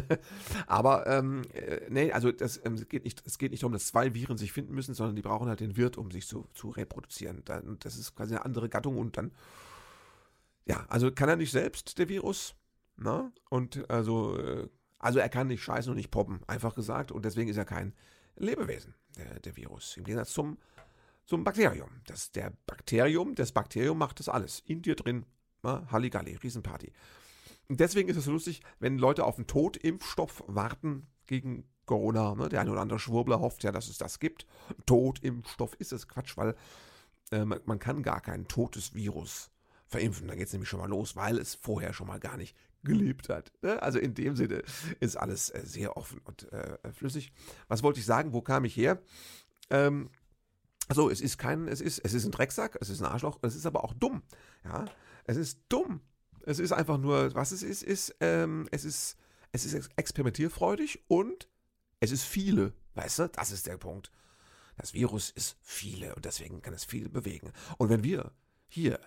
Aber 0.68 1.08
ähm, 1.08 1.44
äh, 1.54 1.82
nee, 1.90 2.12
also 2.12 2.32
das 2.32 2.60
ähm, 2.66 2.76
geht 2.88 3.04
nicht, 3.04 3.24
es 3.26 3.38
geht 3.38 3.52
nicht 3.52 3.64
darum, 3.64 3.74
dass 3.74 3.88
zwei 3.88 4.14
Viren 4.14 4.38
sich 4.38 4.52
finden 4.52 4.74
müssen, 4.74 4.94
sondern 4.94 5.16
die 5.16 5.22
brauchen 5.22 5.48
halt 5.48 5.60
den 5.60 5.78
Wirt, 5.78 5.98
um 5.98 6.12
sich 6.12 6.28
zu, 6.28 6.48
zu 6.54 6.70
reproduzieren. 6.70 7.44
Dann, 7.46 7.78
das 7.80 7.98
ist 7.98 8.16
quasi 8.16 8.36
eine 8.36 8.46
andere 8.46 8.70
Gattung 8.70 8.98
und 8.98 9.18
dann, 9.18 9.32
ja, 10.66 10.86
also 10.90 11.12
kann 11.12 11.30
er 11.30 11.36
nicht 11.36 11.52
selbst, 11.52 11.98
der 11.98 12.10
Virus. 12.10 12.56
Na? 12.98 13.24
Ne? 13.24 13.32
Und 13.50 13.90
also, 13.90 14.38
äh, 14.38 14.70
also 15.00 15.20
er 15.20 15.30
kann 15.30 15.48
nicht 15.48 15.64
scheißen 15.64 15.90
und 15.90 15.98
nicht 15.98 16.12
poppen, 16.12 16.42
einfach 16.48 16.76
gesagt. 16.76 17.12
Und 17.12 17.26
deswegen 17.26 17.50
ist 17.50 17.58
er 17.58 17.66
kein 17.66 17.94
Lebewesen, 18.38 18.96
der, 19.18 19.40
der 19.40 19.56
Virus. 19.56 19.98
Im 19.98 20.04
Gegensatz 20.04 20.32
zum, 20.32 20.58
zum 21.26 21.44
Bakterium. 21.44 21.90
Das, 22.08 22.32
der 22.32 22.54
Bakterium, 22.66 23.36
das 23.36 23.52
Bakterium 23.52 23.98
macht 23.98 24.20
das 24.20 24.30
alles. 24.30 24.62
In 24.66 24.82
dir 24.82 24.96
drin, 24.96 25.26
na? 25.64 25.80
Ne? 25.80 25.92
Halligalli, 25.92 26.36
Riesenparty. 26.36 26.92
Deswegen 27.70 28.10
ist 28.10 28.18
es 28.18 28.26
so 28.26 28.32
lustig, 28.32 28.62
wenn 28.80 28.98
Leute 28.98 29.26
auf 29.26 29.38
einen 29.38 29.48
Totimpfstoff 29.48 30.44
warten 30.48 31.08
gegen 31.26 31.68
Corona. 31.86 32.36
Ne? 32.36 32.50
Der 32.50 32.62
eine 32.62 32.72
oder 32.72 32.82
andere 32.82 33.00
Schwurbler 33.00 33.40
hofft 33.40 33.64
ja, 33.64 33.72
dass 33.72 33.88
es 33.90 33.98
das 33.98 34.20
gibt. 34.20 34.46
Totimpfstoff 34.86 35.74
ist 35.76 35.94
es 35.94 36.08
Quatsch, 36.08 36.38
weil 36.38 36.56
äh, 37.32 37.46
man, 37.46 37.60
man, 37.66 37.80
kann 37.80 38.04
gar 38.04 38.22
kein 38.22 38.48
totes 38.48 38.94
Virus 38.94 39.52
verimpfen. 39.88 40.28
Da 40.28 40.36
geht 40.36 40.48
es 40.48 40.54
nämlich 40.54 40.70
schon 40.70 40.80
mal 40.80 40.90
los, 40.90 41.16
weil 41.16 41.38
es 41.38 41.56
vorher 41.56 41.94
schon 41.94 42.08
mal 42.08 42.20
gar 42.20 42.38
nicht 42.38 42.56
gelebt 42.84 43.30
hat. 43.30 43.52
Ne? 43.62 43.82
Also 43.82 44.00
in 44.00 44.14
dem 44.14 44.36
Sinne 44.36 44.64
ist 45.00 45.16
alles 45.16 45.50
äh, 45.50 45.62
sehr 45.66 45.98
offen 45.98 46.22
und 46.24 46.52
äh, 46.52 46.78
flüssig. 46.94 47.32
Was 47.68 47.84
wollte 47.84 48.00
ich 48.00 48.06
sagen? 48.06 48.34
Wo 48.34 48.42
kam 48.42 48.66
ich 48.66 48.76
her? 48.76 49.02
Ähm, 49.70 50.10
also 50.88 51.10
es 51.10 51.22
ist 51.22 51.38
kein, 51.38 51.68
es 51.68 51.82
ist, 51.82 52.00
es 52.00 52.14
ist 52.14 52.26
ein 52.26 52.32
Drecksack, 52.32 52.78
es 52.80 52.90
ist 52.90 53.02
ein 53.02 53.08
Arschloch, 53.08 53.40
es 53.42 53.56
ist 53.56 53.66
aber 53.66 53.84
auch 53.84 53.94
dumm. 53.94 54.22
Ja, 54.64 54.86
es 55.26 55.38
ist 55.38 55.60
dumm, 55.70 56.02
es 56.46 56.60
ist 56.60 56.72
einfach 56.72 56.98
nur, 56.98 57.34
was 57.34 57.52
es 57.52 57.64
ist, 57.64 57.84
ist, 57.84 58.16
ähm, 58.20 58.68
es 58.72 58.86
ist, 58.86 59.18
es 59.52 59.66
ist 59.66 59.90
experimentierfreudig 59.96 61.04
und 61.08 61.50
es 62.00 62.12
ist 62.12 62.24
viele. 62.24 62.74
Weißt 62.94 63.20
du, 63.20 63.30
das 63.30 63.52
ist 63.52 63.68
der 63.68 63.78
Punkt. 63.78 64.12
Das 64.78 64.94
Virus 64.94 65.32
ist 65.32 65.58
viele 65.62 66.14
und 66.16 66.26
deswegen 66.26 66.62
kann 66.62 66.74
es 66.74 66.86
viel 66.86 67.10
bewegen. 67.10 67.52
Und 67.78 67.90
wenn 67.90 68.04
wir 68.04 68.32
hier 68.68 69.00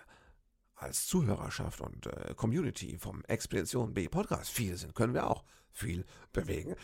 als 0.79 1.07
Zuhörerschaft 1.07 1.81
und 1.81 2.07
äh, 2.07 2.33
Community 2.35 2.97
vom 2.97 3.23
Expedition 3.25 3.93
B 3.93 4.07
Podcast 4.07 4.49
viel 4.49 4.77
sind, 4.77 4.95
können 4.95 5.13
wir 5.13 5.29
auch 5.29 5.43
viel 5.71 6.05
bewegen. 6.33 6.75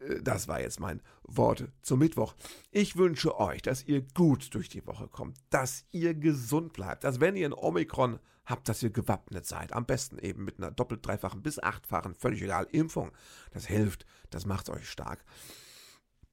Äh, 0.00 0.22
das 0.22 0.48
war 0.48 0.60
jetzt 0.60 0.80
mein 0.80 1.02
Wort 1.24 1.68
zum 1.82 1.98
Mittwoch. 1.98 2.34
Ich 2.70 2.96
wünsche 2.96 3.38
euch, 3.38 3.62
dass 3.62 3.84
ihr 3.84 4.02
gut 4.14 4.54
durch 4.54 4.68
die 4.68 4.86
Woche 4.86 5.08
kommt, 5.08 5.38
dass 5.50 5.84
ihr 5.90 6.14
gesund 6.14 6.72
bleibt, 6.72 7.04
dass 7.04 7.20
wenn 7.20 7.36
ihr 7.36 7.48
ein 7.48 7.54
Omikron 7.54 8.18
habt, 8.44 8.68
dass 8.68 8.82
ihr 8.82 8.90
gewappnet 8.90 9.46
seid. 9.46 9.72
Am 9.72 9.86
besten 9.86 10.18
eben 10.18 10.44
mit 10.44 10.58
einer 10.58 10.70
doppelt, 10.70 11.06
dreifachen 11.06 11.42
bis 11.42 11.58
achtfachen, 11.58 12.14
völlig 12.14 12.42
egal, 12.42 12.66
Impfung. 12.72 13.12
Das 13.52 13.66
hilft, 13.66 14.06
das 14.30 14.46
macht 14.46 14.68
euch 14.68 14.88
stark. 14.88 15.24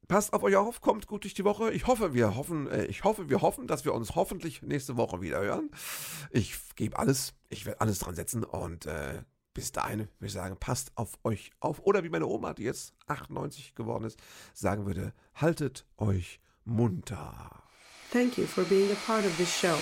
Passt 0.10 0.34
auf 0.34 0.42
euch 0.42 0.56
auf, 0.56 0.82
kommt 0.82 1.06
gut 1.06 1.24
durch 1.24 1.36
die 1.36 1.46
Woche. 1.46 1.72
Ich 1.72 1.86
hoffe, 1.86 2.16
wir 2.16 2.36
hoffen, 2.36 2.68
äh, 2.68 2.86
ich 2.86 3.04
hoffe, 3.04 3.30
wir 3.30 3.42
hoffen, 3.42 3.68
dass 3.68 3.86
wir 3.86 3.94
uns 3.94 4.16
hoffentlich 4.16 4.64
nächste 4.64 4.98
Woche 4.98 5.22
wieder 5.22 5.40
hören. 5.40 5.70
Ich 6.32 6.56
gebe 6.76 6.98
alles, 6.98 7.36
ich 7.50 7.68
werde 7.68 7.80
alles 7.80 8.00
dran 8.00 8.16
setzen 8.16 8.44
und 8.44 8.88
äh, 8.88 9.22
bis 9.54 9.72
dahin 9.72 10.00
würde 10.00 10.26
ich 10.26 10.34
sagen, 10.34 10.58
passt 10.60 10.92
auf 10.96 11.20
euch 11.24 11.52
auf. 11.60 11.82
Oder 11.82 12.04
wie 12.04 12.10
meine 12.10 12.26
Oma, 12.26 12.56
die 12.56 12.64
jetzt 12.64 12.96
98 13.06 13.76
geworden 13.76 14.04
ist, 14.04 14.20
sagen 14.56 14.88
würde, 14.88 15.14
haltet 15.36 15.86
euch 15.98 16.40
munter. 16.66 17.62
Thank 18.12 18.40
you 18.40 18.48
for 18.48 18.64
being 18.64 18.92
a 18.92 18.96
part 19.06 19.24
of 19.24 19.38
this 19.38 19.56
show. 19.56 19.78